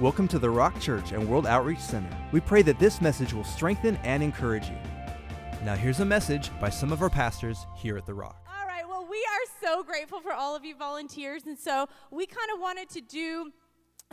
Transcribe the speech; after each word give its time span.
Welcome 0.00 0.28
to 0.28 0.38
the 0.38 0.48
Rock 0.48 0.80
Church 0.80 1.12
and 1.12 1.28
World 1.28 1.46
Outreach 1.46 1.78
Center. 1.78 2.08
We 2.32 2.40
pray 2.40 2.62
that 2.62 2.78
this 2.78 3.02
message 3.02 3.34
will 3.34 3.44
strengthen 3.44 3.96
and 3.96 4.22
encourage 4.22 4.70
you. 4.70 4.76
Now, 5.62 5.74
here's 5.76 6.00
a 6.00 6.06
message 6.06 6.50
by 6.58 6.70
some 6.70 6.90
of 6.90 7.02
our 7.02 7.10
pastors 7.10 7.66
here 7.76 7.98
at 7.98 8.06
the 8.06 8.14
Rock. 8.14 8.42
All 8.48 8.66
right, 8.66 8.88
well, 8.88 9.06
we 9.06 9.18
are 9.18 9.60
so 9.60 9.82
grateful 9.82 10.20
for 10.20 10.32
all 10.32 10.56
of 10.56 10.64
you 10.64 10.74
volunteers, 10.74 11.44
and 11.44 11.58
so 11.58 11.86
we 12.10 12.24
kind 12.24 12.48
of 12.54 12.62
wanted 12.62 12.88
to 12.88 13.02
do 13.02 13.52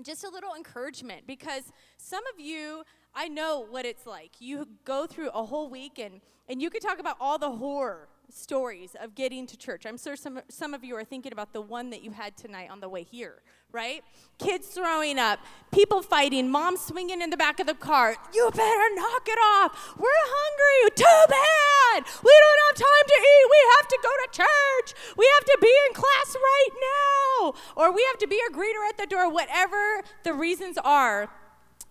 just 0.04 0.26
a 0.26 0.30
little 0.30 0.56
encouragement 0.56 1.26
because 1.26 1.64
some 1.96 2.24
of 2.34 2.38
you, 2.38 2.84
I 3.16 3.30
know 3.30 3.66
what 3.70 3.86
it's 3.86 4.06
like. 4.06 4.32
You 4.40 4.68
go 4.84 5.08
through 5.08 5.30
a 5.30 5.46
whole 5.46 5.70
week 5.70 6.00
and, 6.00 6.20
and 6.50 6.62
you 6.62 6.70
could 6.70 6.82
talk 6.82 7.00
about 7.00 7.16
all 7.22 7.38
the 7.38 7.52
horror 7.52 8.10
stories 8.30 8.96
of 9.02 9.16
getting 9.16 9.48
to 9.48 9.58
church. 9.58 9.86
I'm 9.86 9.98
sure 9.98 10.16
some, 10.16 10.42
some 10.50 10.74
of 10.74 10.84
you 10.84 10.96
are 10.96 11.04
thinking 11.04 11.32
about 11.32 11.54
the 11.54 11.62
one 11.62 11.90
that 11.92 12.04
you 12.04 12.12
had 12.12 12.36
tonight 12.36 12.70
on 12.70 12.80
the 12.80 12.90
way 12.90 13.04
here, 13.04 13.42
right? 13.72 14.04
Kids 14.38 14.68
throwing 14.68 15.18
up, 15.18 15.40
people 15.72 16.02
fighting, 16.02 16.50
mom 16.50 16.78
swinging 16.78 17.22
in 17.22 17.30
the 17.30 17.38
back 17.38 17.60
of 17.60 17.68
the 17.68 17.74
car. 17.74 18.16
You 18.34 18.50
better 18.52 18.96
knock 18.96 19.28
it 19.28 19.40
off. 19.40 19.96
We're 19.98 20.10
hungry. 20.12 20.92
Too 20.96 21.24
bad. 21.30 22.04
We 22.24 22.32
don't 22.32 22.60
have 22.68 22.76
time 22.76 23.08
to 23.08 23.18
eat. 23.18 23.46
We 23.50 23.62
have 23.78 23.88
to 23.88 24.00
go 24.04 24.10
to 24.10 24.38
church. 24.38 25.16
We 25.18 25.30
have 25.36 25.46
to 25.46 25.58
be 25.62 25.74
in 25.88 25.94
class 25.94 26.36
right 26.36 26.70
now. 27.42 27.54
Or 27.76 27.92
we 27.94 28.04
have 28.12 28.18
to 28.20 28.28
be 28.28 28.40
a 28.50 28.54
greeter 28.54 28.88
at 28.90 28.98
the 28.98 29.06
door. 29.06 29.32
Whatever 29.32 30.02
the 30.24 30.34
reasons 30.34 30.78
are, 30.84 31.30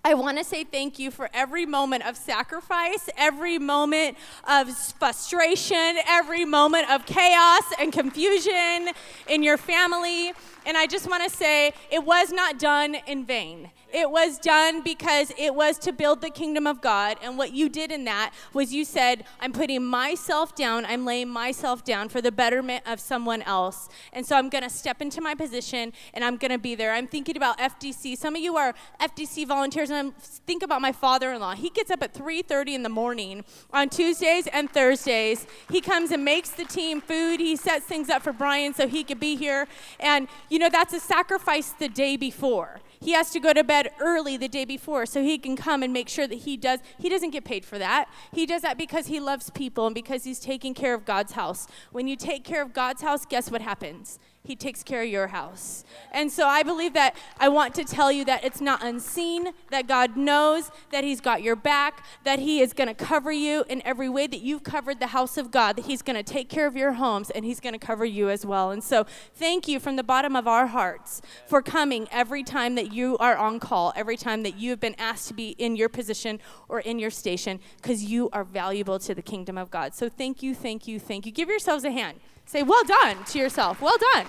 I 0.09 0.15
want 0.15 0.39
to 0.39 0.45
say 0.45 0.63
thank 0.63 1.01
you 1.01 1.11
for 1.11 1.29
every 1.35 1.67
moment 1.67 2.07
of 2.07 2.17
sacrifice, 2.17 3.11
every 3.17 3.59
moment 3.59 4.17
of 4.49 4.71
frustration, 5.01 5.97
every 6.07 6.45
moment 6.45 6.89
of 6.93 7.05
chaos 7.07 7.65
and 7.81 7.93
confusion 7.93 8.91
in 9.27 9.43
your 9.43 9.57
family. 9.57 10.33
And 10.67 10.77
I 10.77 10.87
just 10.87 11.09
want 11.09 11.23
to 11.23 11.31
say 11.35 11.73
it 11.91 12.05
was 12.05 12.33
not 12.33 12.59
done 12.59 12.97
in 13.07 13.25
vain. 13.25 13.71
It 13.95 14.11
was 14.11 14.39
done 14.39 14.83
because 14.83 15.33
it 15.39 15.55
was 15.55 15.79
to 15.79 15.93
build 15.93 16.21
the 16.21 16.29
kingdom 16.29 16.67
of 16.67 16.83
God. 16.83 17.17
And 17.23 17.39
what 17.39 17.53
you 17.53 17.69
did 17.69 17.93
in 17.93 18.05
that 18.05 18.35
was 18.53 18.75
you 18.75 18.85
said, 18.85 19.25
I'm 19.41 19.53
putting 19.53 19.85
myself 19.85 20.55
down, 20.57 20.85
I'm 20.85 21.05
laying 21.05 21.29
myself 21.29 21.85
down 21.85 22.09
for 22.09 22.21
the 22.21 22.33
betterment 22.33 22.83
of 22.87 23.01
someone 23.01 23.43
else. 23.43 23.89
And 24.13 24.27
so 24.27 24.37
I'm 24.37 24.49
going 24.49 24.65
to 24.65 24.71
step 24.71 25.01
into 25.01 25.21
my 25.21 25.35
position 25.35 25.93
and 26.13 26.25
I'm 26.25 26.37
going 26.37 26.51
to 26.51 26.59
be 26.59 26.75
there. 26.75 26.93
I'm 26.93 27.07
thinking 27.07 27.37
about 27.37 27.59
FDC. 27.59 28.19
Some 28.19 28.35
of 28.35 28.43
you 28.43 28.57
are 28.57 28.75
FDC 29.01 29.47
volunteers, 29.47 29.91
and 29.91 29.99
I'm, 29.99 30.13
think 30.13 30.63
about 30.63 30.83
my 30.83 30.93
father 30.93 31.33
in 31.33 31.41
law. 31.41 31.55
He 31.55 31.71
gets 31.71 31.91
up 31.91 32.03
at 32.03 32.13
3:30 32.13 32.75
in 32.75 32.83
the 32.83 32.89
morning 32.89 33.45
on 33.73 33.89
Tuesdays 33.89 34.47
and 34.49 34.71
Thursdays. 34.71 35.47
He 35.71 35.81
comes 35.81 36.11
and 36.11 36.25
makes 36.25 36.51
the 36.51 36.65
team 36.65 37.01
food. 37.01 37.41
He 37.41 37.57
sets 37.57 37.87
things 37.87 38.11
up 38.11 38.23
for 38.23 38.33
Brian 38.33 38.75
so 38.75 38.89
he 38.89 39.05
could 39.05 39.21
be 39.21 39.37
here. 39.37 39.69
And 40.01 40.29
you 40.51 40.56
know, 40.59 40.69
that's 40.71 40.93
a 40.93 41.01
sacrifice 41.01 41.71
the 41.71 41.89
day 41.89 42.17
before. 42.17 42.81
He 43.01 43.13
has 43.13 43.31
to 43.33 43.41
go 43.41 43.53
to 43.53 43.63
bed 43.63 43.91
early 44.01 44.37
the 44.37 44.49
day 44.49 44.65
before 44.65 45.07
so 45.07 45.23
he 45.23 45.39
can 45.39 45.57
come 45.57 45.83
and 45.83 45.93
make 45.93 46.09
sure 46.09 46.27
that 46.27 46.37
he 46.37 46.57
does. 46.57 46.81
He 46.99 47.09
doesn't 47.09 47.31
get 47.31 47.45
paid 47.45 47.65
for 47.65 47.79
that. 47.79 48.09
He 48.33 48.47
does 48.47 48.63
that 48.63 48.79
because 48.79 49.07
he 49.07 49.21
loves 49.21 49.51
people 49.51 49.87
and 49.87 49.95
because 49.95 50.25
he's 50.25 50.41
taking 50.41 50.75
care 50.75 50.95
of 50.95 51.05
God's 51.05 51.33
house. 51.33 51.67
When 51.93 52.09
you 52.09 52.17
take 52.17 52.45
care 52.45 52.63
of 52.63 52.73
God's 52.73 53.03
house, 53.03 53.27
guess 53.27 53.51
what 53.51 53.61
happens? 53.61 54.19
He 54.47 54.57
takes 54.57 54.83
care 54.83 55.03
of 55.03 55.09
your 55.09 55.29
house. 55.29 55.85
And 56.13 56.31
so 56.31 56.47
I 56.47 56.63
believe 56.63 56.95
that 56.95 57.17
I 57.39 57.49
want 57.49 57.75
to 57.75 57.85
tell 57.85 58.13
you 58.13 58.25
that 58.27 58.45
it's 58.45 58.61
not 58.61 58.83
unseen, 58.83 59.49
that 59.71 59.89
God 59.89 60.17
knows 60.17 60.71
that 60.91 61.05
He's 61.05 61.21
got 61.21 61.43
your 61.43 61.57
back, 61.57 62.05
that 62.25 62.39
He 62.39 62.61
is 62.61 62.73
going 62.73 62.89
to 62.89 62.95
cover 62.95 63.33
you 63.33 63.65
in 63.69 63.83
every 63.85 64.09
way 64.09 64.27
that 64.27 64.41
you've 64.41 64.63
covered 64.63 65.01
the 65.01 65.09
house 65.09 65.37
of 65.37 65.51
God, 65.51 65.77
that 65.77 65.87
He's 65.87 66.03
going 66.03 66.17
to 66.17 66.23
take 66.23 66.49
care 66.49 66.67
of 66.67 66.77
your 66.77 66.93
homes 66.93 67.31
and 67.31 67.45
He's 67.45 67.61
going 67.61 67.73
to 67.73 67.79
cover 67.79 68.05
you 68.05 68.31
as 68.31 68.47
well. 68.47 68.71
And 68.71 68.83
so 68.83 69.05
thank 69.35 69.67
you 69.67 69.81
from 69.81 69.97
the 69.97 70.05
bottom 70.05 70.37
of 70.37 70.47
our 70.47 70.69
hearts 70.69 71.23
for 71.47 71.61
coming 71.61 72.07
every 72.13 72.45
time 72.45 72.77
that 72.77 72.93
you 72.93 73.19
are 73.19 73.37
on 73.37 73.59
call, 73.59 73.93
every 73.97 74.17
time 74.17 74.43
that 74.45 74.57
you 74.57 74.71
have 74.71 74.81
been 74.81 74.97
asked 74.99 75.29
to 75.29 75.35
be 75.35 75.51
in 75.59 75.77
your 75.77 75.89
position 75.89 76.41
or 76.69 76.81
in 76.81 76.99
your 76.99 77.11
station, 77.11 77.59
because 77.77 78.05
you 78.05 78.31
are 78.33 78.45
valuable 78.45 78.99
to 79.01 79.15
the 79.15 79.23
kingdom 79.23 79.59
of 79.59 79.71
God. 79.71 79.95
So 79.95 80.09
thank 80.09 80.43
you, 80.43 80.55
thank 80.55 80.87
you, 80.87 81.01
thank 81.01 81.27
you. 81.27 81.33
Give 81.33 81.49
yourselves 81.49 81.85
a 81.85 81.91
hand. 81.91 82.21
Say, 82.47 82.63
well 82.63 82.85
done 82.85 83.25
to 83.25 83.39
yourself. 83.39 83.83
Well 83.83 83.97
done. 84.15 84.27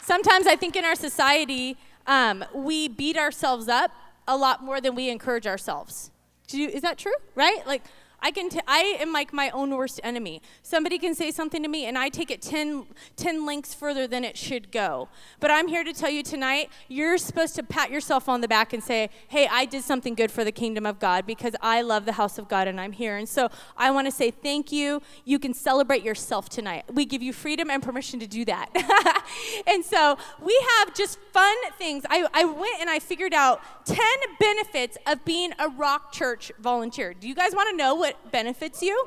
Sometimes 0.00 0.46
I 0.46 0.56
think 0.56 0.76
in 0.76 0.84
our 0.84 0.94
society, 0.94 1.76
um, 2.06 2.44
we 2.54 2.88
beat 2.88 3.18
ourselves 3.18 3.68
up 3.68 3.90
a 4.26 4.36
lot 4.36 4.62
more 4.62 4.80
than 4.80 4.94
we 4.94 5.10
encourage 5.10 5.46
ourselves. 5.46 6.10
You, 6.50 6.68
is 6.68 6.80
that 6.82 6.96
true? 6.96 7.12
Right? 7.34 7.66
Like, 7.66 7.82
I 8.20 8.30
can 8.30 8.48
t- 8.48 8.60
I 8.66 8.96
am 8.98 9.12
like 9.12 9.32
my 9.32 9.50
own 9.50 9.70
worst 9.70 10.00
enemy. 10.02 10.42
Somebody 10.62 10.98
can 10.98 11.14
say 11.14 11.30
something 11.30 11.62
to 11.62 11.68
me 11.68 11.86
and 11.86 11.96
I 11.96 12.08
take 12.08 12.30
it 12.30 12.42
10, 12.42 12.86
10 13.16 13.46
links 13.46 13.74
further 13.74 14.06
than 14.06 14.24
it 14.24 14.36
should 14.36 14.72
go. 14.72 15.08
But 15.38 15.50
I'm 15.50 15.68
here 15.68 15.84
to 15.84 15.92
tell 15.92 16.10
you 16.10 16.22
tonight, 16.22 16.70
you're 16.88 17.18
supposed 17.18 17.54
to 17.56 17.62
pat 17.62 17.90
yourself 17.90 18.28
on 18.28 18.40
the 18.40 18.48
back 18.48 18.72
and 18.72 18.82
say, 18.82 19.10
"Hey, 19.28 19.48
I 19.50 19.64
did 19.64 19.84
something 19.84 20.14
good 20.14 20.32
for 20.32 20.42
the 20.42 20.52
kingdom 20.52 20.84
of 20.84 20.98
God 20.98 21.26
because 21.26 21.54
I 21.60 21.82
love 21.82 22.06
the 22.06 22.12
house 22.12 22.38
of 22.38 22.48
God 22.48 22.66
and 22.66 22.80
I'm 22.80 22.92
here." 22.92 23.16
And 23.16 23.28
so 23.28 23.50
I 23.76 23.90
want 23.90 24.06
to 24.06 24.10
say 24.10 24.30
thank 24.30 24.72
you. 24.72 25.00
You 25.24 25.38
can 25.38 25.54
celebrate 25.54 26.02
yourself 26.02 26.48
tonight. 26.48 26.84
We 26.92 27.04
give 27.04 27.22
you 27.22 27.32
freedom 27.32 27.70
and 27.70 27.82
permission 27.82 28.18
to 28.20 28.26
do 28.26 28.44
that. 28.46 29.24
and 29.66 29.84
so 29.84 30.18
we 30.42 30.58
have 30.78 30.94
just 30.94 31.18
fun 31.32 31.56
things. 31.78 32.04
I, 32.10 32.26
I 32.34 32.44
went 32.44 32.80
and 32.80 32.90
I 32.90 32.98
figured 32.98 33.34
out 33.34 33.60
10 33.86 33.98
benefits 34.40 34.98
of 35.06 35.24
being 35.24 35.52
a 35.58 35.68
Rock 35.68 36.12
Church 36.12 36.50
volunteer. 36.58 37.14
Do 37.14 37.28
you 37.28 37.34
guys 37.34 37.54
want 37.54 37.70
to 37.70 37.76
know 37.76 37.94
what 37.94 38.07
what 38.08 38.32
benefits 38.32 38.82
you? 38.82 39.06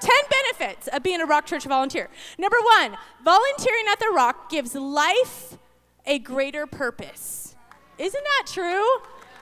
10 0.00 0.10
benefits 0.30 0.88
of 0.88 1.02
being 1.02 1.20
a 1.20 1.26
Rock 1.26 1.46
Church 1.46 1.64
volunteer. 1.64 2.10
Number 2.36 2.56
one, 2.78 2.96
volunteering 3.24 3.84
at 3.90 4.00
the 4.00 4.12
Rock 4.14 4.50
gives 4.50 4.74
life 4.74 5.56
a 6.04 6.18
greater 6.18 6.66
purpose. 6.66 7.54
Isn't 7.96 8.24
that 8.24 8.46
true? 8.52 8.84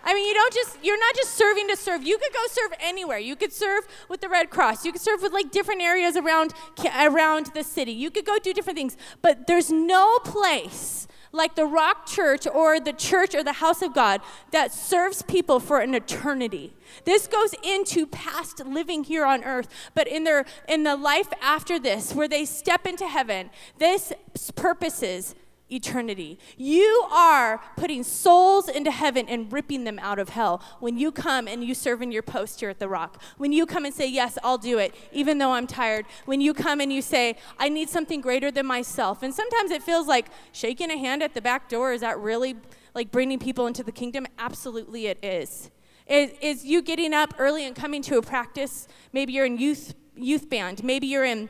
I 0.05 0.15
mean, 0.15 0.27
you 0.27 0.35
don't 0.35 0.53
just, 0.53 0.79
you're 0.83 0.99
not 0.99 1.15
just 1.15 1.35
serving 1.35 1.69
to 1.69 1.77
serve. 1.77 2.03
You 2.03 2.19
could 2.19 2.33
go 2.33 2.41
serve 2.49 2.73
anywhere. 2.81 3.19
You 3.19 3.35
could 3.35 3.53
serve 3.53 3.87
with 4.09 4.21
the 4.21 4.29
Red 4.29 4.51
Cross. 4.51 4.85
You 4.85 4.93
could 4.93 5.01
serve 5.01 5.23
with 5.23 5.33
like 5.33 5.51
different 5.51 5.81
areas 5.81 6.17
around, 6.17 6.53
around 7.01 7.47
the 7.55 7.65
city. 7.65 7.93
You 7.93 8.11
could 8.11 8.27
go 8.27 8.39
do 8.39 8.53
different 8.53 8.77
things. 8.77 8.97
But 9.23 9.47
there's 9.47 9.71
no 9.71 10.19
place 10.19 11.07
like 11.33 11.55
the 11.55 11.65
Rock 11.65 12.07
Church 12.07 12.47
or 12.47 12.79
the 12.79 12.93
church 12.93 13.35
or 13.35 13.43
the 13.43 13.55
house 13.55 13.83
of 13.83 13.95
God 13.95 14.21
that 14.51 14.73
serves 14.73 15.23
people 15.23 15.59
for 15.59 15.81
an 15.81 15.95
eternity. 15.95 16.75
This 17.05 17.27
goes 17.27 17.55
into 17.63 18.07
past 18.07 18.65
living 18.65 19.05
here 19.05 19.25
on 19.25 19.43
earth, 19.45 19.69
but 19.95 20.07
in 20.07 20.25
their 20.25 20.45
in 20.69 20.83
the 20.83 20.97
life 20.97 21.29
after 21.41 21.79
this 21.79 22.15
where 22.15 22.29
they 22.29 22.45
step 22.45 22.87
into 22.87 23.07
heaven, 23.07 23.51
this 23.79 24.13
purposes 24.55 25.35
eternity. 25.73 26.39
You 26.57 27.07
are 27.11 27.61
putting 27.77 28.03
souls 28.03 28.69
into 28.69 28.91
heaven 28.91 29.27
and 29.29 29.53
ripping 29.53 29.85
them 29.85 29.99
out 29.99 30.19
of 30.19 30.31
hell 30.31 30.63
when 30.81 30.99
you 30.99 31.11
come 31.11 31.49
and 31.49 31.65
you 31.65 31.75
serve 31.75 32.03
in 32.03 32.13
your 32.13 32.23
post 32.23 32.61
here 32.61 32.71
at 32.71 32.79
the 32.79 32.89
rock. 32.89 33.23
When 33.39 33.53
you 33.53 33.67
come 33.67 33.85
and 33.85 33.95
say, 33.95 34.09
Yes, 34.09 34.39
I'll 34.45 34.59
do 34.59 34.79
it, 34.79 34.95
even 35.13 35.39
though 35.39 35.53
I'm 35.53 35.67
tired. 35.67 36.07
When 36.25 36.41
you 36.41 36.55
come 36.55 36.81
and 36.81 36.93
you 36.93 37.03
say, 37.03 37.37
I 37.59 37.69
need 37.69 37.89
something 37.89 38.21
greater 38.21 38.51
than 38.51 38.67
myself. 38.67 39.23
And 39.23 39.33
sometimes 39.35 39.71
it 39.71 39.83
feels 39.83 40.07
like 40.07 40.27
shaking 40.53 40.91
a 40.91 40.97
hand 40.97 41.23
at 41.23 41.35
the 41.35 41.41
back 41.41 41.69
door. 41.69 41.93
Is 41.93 42.01
that 42.03 42.19
really 42.19 42.57
like 42.95 43.11
bringing 43.11 43.39
people 43.39 43.67
into 43.67 43.83
the 43.83 43.93
kingdom? 43.93 44.27
Absolutely, 44.39 45.07
it 45.07 45.19
is. 45.23 45.71
Is, 46.07 46.33
is 46.41 46.65
you 46.65 46.83
getting 46.83 47.15
up 47.15 47.35
early 47.39 47.65
and 47.65 47.75
coming 47.75 48.03
to 48.03 48.19
a 48.19 48.23
practice? 48.23 48.89
Maybe 49.13 49.33
you're 49.33 49.47
in 49.47 49.59
youth 49.59 49.95
youth 50.15 50.51
band. 50.51 50.85
Maybe 50.85 51.07
you're 51.07 51.25
in 51.25 51.49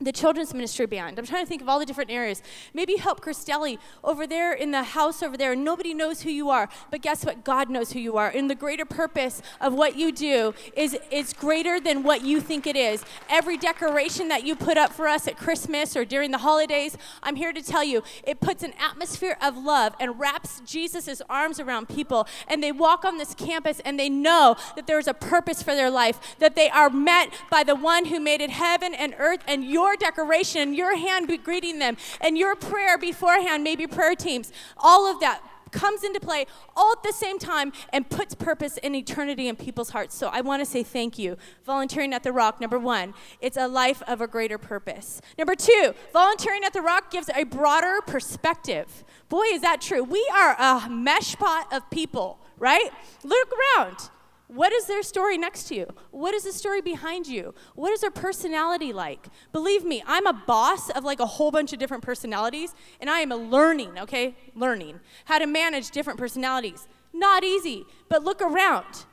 the 0.00 0.12
children's 0.12 0.54
ministry 0.54 0.86
band. 0.86 1.18
I'm 1.18 1.26
trying 1.26 1.44
to 1.44 1.48
think 1.48 1.60
of 1.60 1.68
all 1.68 1.78
the 1.78 1.86
different 1.86 2.10
areas. 2.10 2.42
Maybe 2.72 2.96
help 2.96 3.20
Christelli 3.20 3.78
over 4.02 4.26
there 4.26 4.52
in 4.52 4.70
the 4.70 4.82
house 4.82 5.22
over 5.22 5.36
there. 5.36 5.54
Nobody 5.54 5.92
knows 5.92 6.22
who 6.22 6.30
you 6.30 6.48
are, 6.48 6.68
but 6.90 7.02
guess 7.02 7.24
what? 7.24 7.44
God 7.44 7.68
knows 7.68 7.92
who 7.92 7.98
you 7.98 8.16
are. 8.16 8.28
And 8.28 8.48
the 8.48 8.54
greater 8.54 8.86
purpose 8.86 9.42
of 9.60 9.74
what 9.74 9.96
you 9.96 10.10
do 10.10 10.54
is 10.74 10.96
it's 11.10 11.32
greater 11.32 11.78
than 11.78 12.02
what 12.02 12.24
you 12.24 12.40
think 12.40 12.66
it 12.66 12.76
is. 12.76 13.04
Every 13.28 13.58
decoration 13.58 14.28
that 14.28 14.44
you 14.44 14.56
put 14.56 14.78
up 14.78 14.92
for 14.92 15.06
us 15.06 15.28
at 15.28 15.36
Christmas 15.36 15.94
or 15.96 16.04
during 16.04 16.30
the 16.30 16.38
holidays, 16.38 16.96
I'm 17.22 17.36
here 17.36 17.52
to 17.52 17.62
tell 17.62 17.84
you, 17.84 18.02
it 18.24 18.40
puts 18.40 18.62
an 18.62 18.72
atmosphere 18.80 19.36
of 19.42 19.58
love 19.58 19.94
and 20.00 20.18
wraps 20.18 20.62
Jesus' 20.64 21.20
arms 21.28 21.60
around 21.60 21.88
people. 21.88 22.26
And 22.48 22.62
they 22.62 22.72
walk 22.72 23.04
on 23.04 23.18
this 23.18 23.34
campus 23.34 23.80
and 23.84 23.98
they 23.98 24.08
know 24.08 24.56
that 24.76 24.86
there's 24.86 25.06
a 25.06 25.14
purpose 25.14 25.62
for 25.62 25.74
their 25.74 25.90
life, 25.90 26.38
that 26.38 26.56
they 26.56 26.70
are 26.70 26.88
met 26.88 27.30
by 27.50 27.64
the 27.64 27.76
one 27.76 28.06
who 28.06 28.18
made 28.18 28.40
it 28.40 28.50
heaven 28.50 28.94
and 28.94 29.14
earth 29.18 29.40
and 29.46 29.64
your 29.64 29.89
your 29.90 29.96
decoration, 29.96 30.74
your 30.74 30.96
hand 30.96 31.30
greeting 31.44 31.78
them, 31.78 31.96
and 32.20 32.38
your 32.38 32.54
prayer 32.54 32.96
beforehand, 32.96 33.64
maybe 33.64 33.86
prayer 33.86 34.14
teams, 34.14 34.52
all 34.76 35.10
of 35.10 35.20
that 35.20 35.42
comes 35.72 36.02
into 36.02 36.18
play 36.18 36.46
all 36.74 36.90
at 36.90 37.02
the 37.04 37.12
same 37.12 37.38
time 37.38 37.72
and 37.92 38.10
puts 38.10 38.34
purpose 38.34 38.76
and 38.82 38.96
eternity 38.96 39.46
in 39.46 39.54
people's 39.54 39.90
hearts. 39.90 40.16
So 40.16 40.26
I 40.26 40.40
want 40.40 40.60
to 40.60 40.66
say 40.66 40.82
thank 40.82 41.16
you. 41.16 41.36
Volunteering 41.64 42.12
at 42.12 42.24
the 42.24 42.32
Rock, 42.32 42.60
number 42.60 42.76
one, 42.78 43.14
it's 43.40 43.56
a 43.56 43.68
life 43.68 44.02
of 44.08 44.20
a 44.20 44.26
greater 44.26 44.58
purpose. 44.58 45.20
Number 45.38 45.54
two, 45.54 45.94
volunteering 46.12 46.64
at 46.64 46.72
the 46.72 46.82
Rock 46.82 47.12
gives 47.12 47.30
a 47.36 47.44
broader 47.44 48.00
perspective. 48.04 49.04
Boy, 49.28 49.44
is 49.52 49.60
that 49.60 49.80
true. 49.80 50.02
We 50.02 50.28
are 50.34 50.56
a 50.58 50.90
mesh 50.90 51.36
pot 51.36 51.72
of 51.72 51.88
people, 51.90 52.40
right? 52.58 52.90
Look 53.22 53.48
around. 53.78 54.10
What 54.52 54.72
is 54.72 54.86
their 54.86 55.04
story 55.04 55.38
next 55.38 55.68
to 55.68 55.76
you? 55.76 55.86
What 56.10 56.34
is 56.34 56.42
the 56.42 56.52
story 56.52 56.80
behind 56.80 57.28
you? 57.28 57.54
What 57.76 57.92
is 57.92 58.00
their 58.00 58.10
personality 58.10 58.92
like? 58.92 59.28
Believe 59.52 59.84
me, 59.84 60.02
I'm 60.04 60.26
a 60.26 60.32
boss 60.32 60.90
of 60.90 61.04
like 61.04 61.20
a 61.20 61.26
whole 61.26 61.52
bunch 61.52 61.72
of 61.72 61.78
different 61.78 62.02
personalities, 62.02 62.74
and 63.00 63.08
I 63.08 63.20
am 63.20 63.30
learning, 63.30 63.96
okay? 64.00 64.34
Learning 64.56 64.98
how 65.26 65.38
to 65.38 65.46
manage 65.46 65.92
different 65.92 66.18
personalities. 66.18 66.88
Not 67.12 67.44
easy, 67.44 67.84
but 68.08 68.24
look 68.24 68.42
around. 68.42 69.06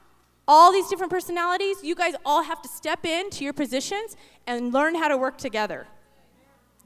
All 0.47 0.71
these 0.71 0.87
different 0.87 1.11
personalities, 1.11 1.83
you 1.83 1.93
guys 1.93 2.15
all 2.25 2.41
have 2.41 2.63
to 2.63 2.67
step 2.67 3.05
into 3.05 3.43
your 3.43 3.53
positions 3.53 4.17
and 4.47 4.73
learn 4.73 4.95
how 4.95 5.07
to 5.07 5.17
work 5.17 5.37
together. 5.37 5.85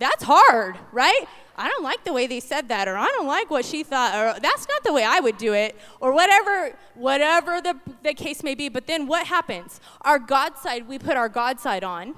That's 0.01 0.23
hard, 0.23 0.79
right? 0.91 1.27
I 1.55 1.69
don't 1.69 1.83
like 1.83 2.03
the 2.05 2.11
way 2.11 2.25
they 2.25 2.39
said 2.39 2.69
that, 2.69 2.87
or 2.87 2.97
I 2.97 3.05
don't 3.05 3.27
like 3.27 3.51
what 3.51 3.63
she 3.63 3.83
thought, 3.83 4.15
or 4.15 4.39
that's 4.39 4.67
not 4.67 4.83
the 4.83 4.91
way 4.91 5.03
I 5.03 5.19
would 5.19 5.37
do 5.37 5.53
it, 5.53 5.77
or 5.99 6.11
whatever, 6.11 6.75
whatever 6.95 7.61
the, 7.61 7.79
the 8.01 8.15
case 8.15 8.41
may 8.41 8.55
be. 8.55 8.67
But 8.67 8.87
then 8.87 9.05
what 9.05 9.27
happens? 9.27 9.79
Our 10.01 10.17
God 10.17 10.57
side, 10.57 10.87
we 10.87 10.97
put 10.97 11.17
our 11.17 11.29
God 11.29 11.59
side 11.59 11.83
on 11.83 12.15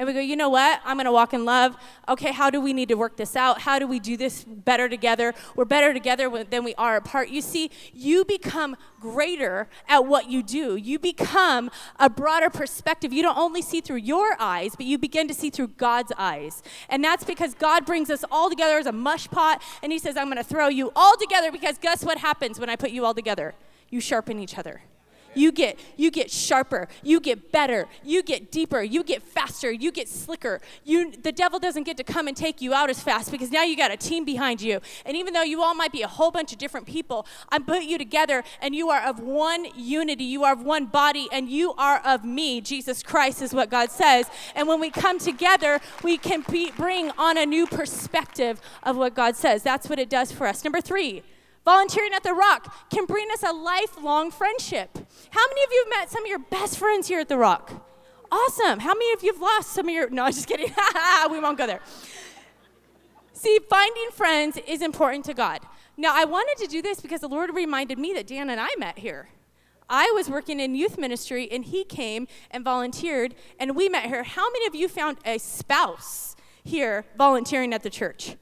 and 0.00 0.06
we 0.06 0.14
go, 0.14 0.20
you 0.20 0.34
know 0.34 0.48
what? 0.48 0.80
I'm 0.82 0.96
going 0.96 1.04
to 1.04 1.12
walk 1.12 1.34
in 1.34 1.44
love. 1.44 1.76
Okay, 2.08 2.32
how 2.32 2.48
do 2.48 2.58
we 2.58 2.72
need 2.72 2.88
to 2.88 2.94
work 2.94 3.18
this 3.18 3.36
out? 3.36 3.60
How 3.60 3.78
do 3.78 3.86
we 3.86 4.00
do 4.00 4.16
this 4.16 4.44
better 4.44 4.88
together? 4.88 5.34
We're 5.54 5.66
better 5.66 5.92
together 5.92 6.42
than 6.42 6.64
we 6.64 6.74
are 6.76 6.96
apart. 6.96 7.28
You 7.28 7.42
see, 7.42 7.70
you 7.92 8.24
become 8.24 8.78
greater 8.98 9.68
at 9.86 10.06
what 10.06 10.30
you 10.30 10.42
do. 10.42 10.76
You 10.76 10.98
become 10.98 11.70
a 11.98 12.08
broader 12.08 12.48
perspective. 12.48 13.12
You 13.12 13.22
don't 13.22 13.36
only 13.36 13.60
see 13.60 13.82
through 13.82 13.98
your 13.98 14.36
eyes, 14.40 14.74
but 14.74 14.86
you 14.86 14.96
begin 14.96 15.28
to 15.28 15.34
see 15.34 15.50
through 15.50 15.68
God's 15.68 16.12
eyes. 16.16 16.62
And 16.88 17.04
that's 17.04 17.22
because 17.22 17.52
God 17.52 17.84
brings 17.84 18.08
us 18.08 18.24
all 18.30 18.48
together 18.48 18.78
as 18.78 18.86
a 18.86 18.92
mush 18.92 19.28
pot, 19.28 19.62
and 19.82 19.92
He 19.92 19.98
says, 19.98 20.16
I'm 20.16 20.28
going 20.28 20.38
to 20.38 20.44
throw 20.44 20.68
you 20.68 20.92
all 20.96 21.18
together 21.18 21.52
because 21.52 21.76
guess 21.76 22.06
what 22.06 22.16
happens 22.16 22.58
when 22.58 22.70
I 22.70 22.76
put 22.76 22.90
you 22.90 23.04
all 23.04 23.12
together? 23.12 23.54
You 23.90 24.00
sharpen 24.00 24.38
each 24.38 24.56
other. 24.56 24.80
You 25.34 25.52
get 25.52 25.78
you 25.96 26.10
get 26.10 26.30
sharper, 26.30 26.88
you 27.02 27.20
get 27.20 27.52
better, 27.52 27.86
you 28.02 28.22
get 28.22 28.50
deeper, 28.50 28.82
you 28.82 29.04
get 29.04 29.22
faster, 29.22 29.70
you 29.70 29.92
get 29.92 30.08
slicker. 30.08 30.60
You 30.84 31.12
the 31.12 31.32
devil 31.32 31.58
doesn't 31.58 31.84
get 31.84 31.96
to 31.98 32.04
come 32.04 32.26
and 32.26 32.36
take 32.36 32.60
you 32.60 32.74
out 32.74 32.90
as 32.90 33.00
fast 33.02 33.30
because 33.30 33.50
now 33.50 33.62
you 33.62 33.76
got 33.76 33.90
a 33.90 33.96
team 33.96 34.24
behind 34.24 34.60
you. 34.60 34.80
And 35.06 35.16
even 35.16 35.32
though 35.32 35.42
you 35.42 35.62
all 35.62 35.74
might 35.74 35.92
be 35.92 36.02
a 36.02 36.08
whole 36.08 36.30
bunch 36.30 36.52
of 36.52 36.58
different 36.58 36.86
people, 36.86 37.26
I 37.50 37.58
put 37.58 37.82
you 37.82 37.98
together 37.98 38.42
and 38.60 38.74
you 38.74 38.90
are 38.90 39.02
of 39.02 39.20
one 39.20 39.66
unity, 39.76 40.24
you 40.24 40.44
are 40.44 40.52
of 40.52 40.62
one 40.62 40.86
body 40.86 41.28
and 41.30 41.48
you 41.48 41.74
are 41.74 42.00
of 42.04 42.24
me. 42.24 42.60
Jesus 42.60 43.02
Christ 43.02 43.42
is 43.42 43.54
what 43.54 43.70
God 43.70 43.90
says. 43.90 44.26
And 44.54 44.66
when 44.66 44.80
we 44.80 44.90
come 44.90 45.18
together, 45.18 45.80
we 46.02 46.18
can 46.18 46.44
be, 46.50 46.72
bring 46.72 47.10
on 47.12 47.38
a 47.38 47.46
new 47.46 47.66
perspective 47.66 48.60
of 48.82 48.96
what 48.96 49.14
God 49.14 49.36
says. 49.36 49.62
That's 49.62 49.88
what 49.88 49.98
it 49.98 50.08
does 50.10 50.32
for 50.32 50.46
us. 50.46 50.64
Number 50.64 50.80
3, 50.80 51.22
Volunteering 51.64 52.12
at 52.14 52.22
the 52.22 52.32
Rock 52.32 52.90
can 52.90 53.04
bring 53.04 53.28
us 53.32 53.42
a 53.42 53.52
lifelong 53.52 54.30
friendship. 54.30 54.90
How 55.30 55.46
many 55.48 55.62
of 55.62 55.70
you 55.70 55.84
have 55.84 56.00
met 56.00 56.10
some 56.10 56.24
of 56.24 56.28
your 56.28 56.38
best 56.38 56.78
friends 56.78 57.08
here 57.08 57.20
at 57.20 57.28
the 57.28 57.36
Rock? 57.36 57.86
Awesome. 58.32 58.80
How 58.80 58.94
many 58.94 59.12
of 59.12 59.22
you 59.22 59.32
have 59.32 59.42
lost 59.42 59.72
some 59.72 59.88
of 59.88 59.94
your. 59.94 60.08
No, 60.08 60.24
I'm 60.24 60.32
just 60.32 60.46
kidding. 60.46 60.72
we 61.30 61.40
won't 61.40 61.58
go 61.58 61.66
there. 61.66 61.80
See, 63.32 63.58
finding 63.68 64.10
friends 64.12 64.58
is 64.66 64.82
important 64.82 65.24
to 65.26 65.34
God. 65.34 65.60
Now, 65.96 66.12
I 66.14 66.24
wanted 66.24 66.56
to 66.64 66.66
do 66.66 66.80
this 66.80 67.00
because 67.00 67.20
the 67.20 67.28
Lord 67.28 67.54
reminded 67.54 67.98
me 67.98 68.12
that 68.14 68.26
Dan 68.26 68.50
and 68.50 68.60
I 68.60 68.68
met 68.78 68.98
here. 68.98 69.28
I 69.88 70.12
was 70.14 70.30
working 70.30 70.60
in 70.60 70.74
youth 70.74 70.96
ministry 70.96 71.50
and 71.50 71.64
he 71.64 71.84
came 71.84 72.28
and 72.50 72.64
volunteered 72.64 73.34
and 73.58 73.74
we 73.74 73.88
met 73.88 74.06
here. 74.06 74.22
How 74.22 74.48
many 74.50 74.66
of 74.66 74.74
you 74.74 74.88
found 74.88 75.18
a 75.24 75.38
spouse 75.38 76.36
here 76.62 77.04
volunteering 77.18 77.74
at 77.74 77.82
the 77.82 77.90
church? 77.90 78.36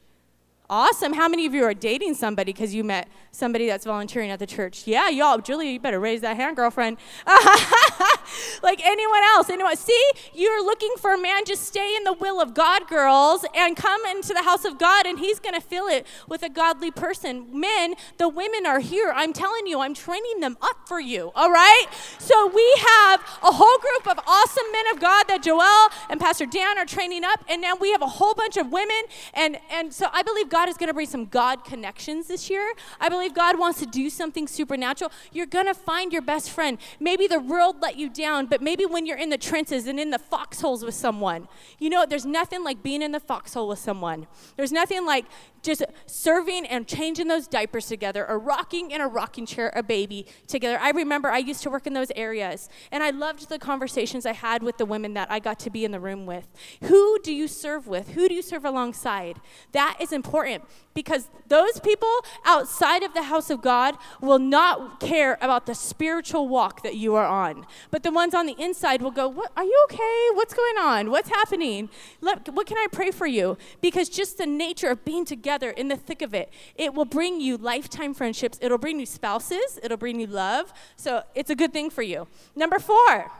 Awesome. 0.70 1.14
How 1.14 1.28
many 1.28 1.46
of 1.46 1.54
you 1.54 1.64
are 1.64 1.72
dating 1.72 2.12
somebody 2.12 2.52
because 2.52 2.74
you 2.74 2.84
met 2.84 3.08
somebody 3.30 3.66
that's 3.66 3.86
volunteering 3.86 4.30
at 4.30 4.38
the 4.38 4.46
church? 4.46 4.86
Yeah, 4.86 5.08
y'all. 5.08 5.38
Julia, 5.38 5.70
you 5.70 5.80
better 5.80 5.98
raise 5.98 6.20
that 6.20 6.36
hand, 6.36 6.56
girlfriend. 6.56 6.98
like 8.68 8.84
anyone 8.84 9.22
else. 9.22 9.48
Anyone? 9.48 9.76
See, 9.76 10.10
you're 10.34 10.62
looking 10.62 10.92
for 10.98 11.14
a 11.14 11.18
man. 11.18 11.44
Just 11.46 11.64
stay 11.64 11.96
in 11.96 12.04
the 12.04 12.12
will 12.12 12.38
of 12.38 12.52
God, 12.52 12.86
girls, 12.86 13.46
and 13.54 13.74
come 13.74 14.04
into 14.04 14.34
the 14.34 14.42
house 14.42 14.66
of 14.66 14.78
God, 14.78 15.06
and 15.06 15.18
He's 15.18 15.40
going 15.40 15.54
to 15.54 15.60
fill 15.60 15.86
it 15.86 16.06
with 16.28 16.42
a 16.42 16.50
godly 16.50 16.90
person. 16.90 17.58
Men, 17.58 17.94
the 18.18 18.28
women 18.28 18.66
are 18.66 18.80
here. 18.80 19.10
I'm 19.16 19.32
telling 19.32 19.66
you, 19.66 19.80
I'm 19.80 19.94
training 19.94 20.40
them 20.40 20.58
up 20.60 20.86
for 20.86 21.00
you. 21.00 21.32
All 21.34 21.50
right? 21.50 21.86
So 22.18 22.46
we 22.46 22.74
have 22.78 23.20
a 23.42 23.52
whole 23.52 23.78
group 23.78 24.06
of 24.06 24.22
awesome 24.26 24.70
men 24.70 24.84
of 24.92 25.00
God 25.00 25.24
that 25.28 25.42
Joel 25.42 25.88
and 26.10 26.20
Pastor 26.20 26.44
Dan 26.44 26.76
are 26.76 26.84
training 26.84 27.24
up, 27.24 27.42
and 27.48 27.62
now 27.62 27.74
we 27.74 27.90
have 27.92 28.02
a 28.02 28.06
whole 28.06 28.34
bunch 28.34 28.58
of 28.58 28.70
women, 28.70 29.02
and 29.32 29.58
and 29.70 29.94
so 29.94 30.08
I 30.12 30.22
believe 30.22 30.50
God 30.50 30.68
is 30.68 30.76
going 30.76 30.88
to 30.88 30.94
bring 30.94 31.06
some 31.06 31.24
God 31.24 31.64
connections 31.64 32.26
this 32.26 32.50
year. 32.50 32.74
I 33.00 33.08
believe 33.08 33.32
God 33.32 33.58
wants 33.58 33.78
to 33.78 33.86
do 33.86 34.10
something 34.10 34.46
supernatural. 34.46 35.10
You're 35.32 35.46
going 35.46 35.66
to 35.66 35.74
find 35.74 36.12
your 36.12 36.22
best 36.22 36.50
friend. 36.50 36.76
Maybe 37.00 37.26
the 37.26 37.40
world 37.40 37.76
let 37.80 37.96
you 37.96 38.10
down, 38.10 38.46
but 38.46 38.57
maybe 38.60 38.86
when 38.86 39.06
you're 39.06 39.18
in 39.18 39.30
the 39.30 39.38
trenches 39.38 39.86
and 39.86 39.98
in 39.98 40.10
the 40.10 40.18
foxholes 40.18 40.84
with 40.84 40.94
someone, 40.94 41.48
you 41.78 41.90
know, 41.90 42.06
there's 42.06 42.26
nothing 42.26 42.64
like 42.64 42.82
being 42.82 43.02
in 43.02 43.12
the 43.12 43.20
foxhole 43.20 43.68
with 43.68 43.78
someone. 43.78 44.26
There's 44.56 44.72
nothing 44.72 45.06
like 45.06 45.26
just 45.62 45.82
serving 46.06 46.66
and 46.66 46.86
changing 46.86 47.28
those 47.28 47.46
diapers 47.46 47.86
together 47.86 48.28
or 48.28 48.38
rocking 48.38 48.90
in 48.90 49.00
a 49.00 49.08
rocking 49.08 49.46
chair 49.46 49.72
a 49.74 49.82
baby 49.82 50.26
together. 50.46 50.78
I 50.80 50.90
remember 50.90 51.30
I 51.30 51.38
used 51.38 51.62
to 51.64 51.70
work 51.70 51.86
in 51.86 51.94
those 51.94 52.10
areas 52.14 52.68
and 52.92 53.02
I 53.02 53.10
loved 53.10 53.48
the 53.48 53.58
conversations 53.58 54.24
I 54.24 54.32
had 54.32 54.62
with 54.62 54.78
the 54.78 54.86
women 54.86 55.14
that 55.14 55.30
I 55.30 55.38
got 55.38 55.58
to 55.60 55.70
be 55.70 55.84
in 55.84 55.90
the 55.90 56.00
room 56.00 56.26
with. 56.26 56.48
Who 56.84 57.18
do 57.22 57.32
you 57.32 57.48
serve 57.48 57.86
with? 57.86 58.10
Who 58.10 58.28
do 58.28 58.34
you 58.34 58.42
serve 58.42 58.64
alongside? 58.64 59.40
That 59.72 59.96
is 60.00 60.12
important 60.12 60.64
because 60.94 61.28
those 61.46 61.78
people 61.80 62.12
outside 62.44 63.02
of 63.02 63.14
the 63.14 63.24
house 63.24 63.50
of 63.50 63.62
God 63.62 63.96
will 64.20 64.38
not 64.38 65.00
care 65.00 65.38
about 65.40 65.66
the 65.66 65.74
spiritual 65.74 66.48
walk 66.48 66.82
that 66.82 66.96
you 66.96 67.14
are 67.14 67.26
on. 67.26 67.66
But 67.90 68.02
the 68.02 68.10
ones 68.10 68.34
on 68.34 68.47
the 68.48 68.62
inside 68.62 69.02
will 69.02 69.10
go, 69.10 69.28
what, 69.28 69.52
Are 69.56 69.64
you 69.64 69.86
okay? 69.90 70.28
What's 70.32 70.54
going 70.54 70.78
on? 70.78 71.10
What's 71.10 71.28
happening? 71.28 71.88
Let, 72.20 72.48
what 72.48 72.66
can 72.66 72.78
I 72.78 72.86
pray 72.90 73.10
for 73.10 73.26
you? 73.26 73.56
Because 73.80 74.08
just 74.08 74.38
the 74.38 74.46
nature 74.46 74.88
of 74.88 75.04
being 75.04 75.24
together 75.24 75.70
in 75.70 75.88
the 75.88 75.96
thick 75.96 76.22
of 76.22 76.34
it, 76.34 76.50
it 76.74 76.94
will 76.94 77.04
bring 77.04 77.40
you 77.40 77.56
lifetime 77.56 78.14
friendships. 78.14 78.58
It'll 78.60 78.78
bring 78.78 78.98
you 78.98 79.06
spouses. 79.06 79.78
It'll 79.82 79.96
bring 79.96 80.18
you 80.18 80.26
love. 80.26 80.72
So 80.96 81.22
it's 81.34 81.50
a 81.50 81.54
good 81.54 81.72
thing 81.72 81.90
for 81.90 82.02
you. 82.02 82.26
Number 82.56 82.78
four. 82.78 83.30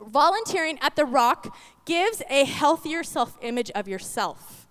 Volunteering 0.00 0.78
at 0.80 0.94
the 0.94 1.04
rock 1.04 1.56
gives 1.84 2.22
a 2.30 2.44
healthier 2.44 3.02
self 3.02 3.36
image 3.42 3.70
of 3.72 3.88
yourself. 3.88 4.68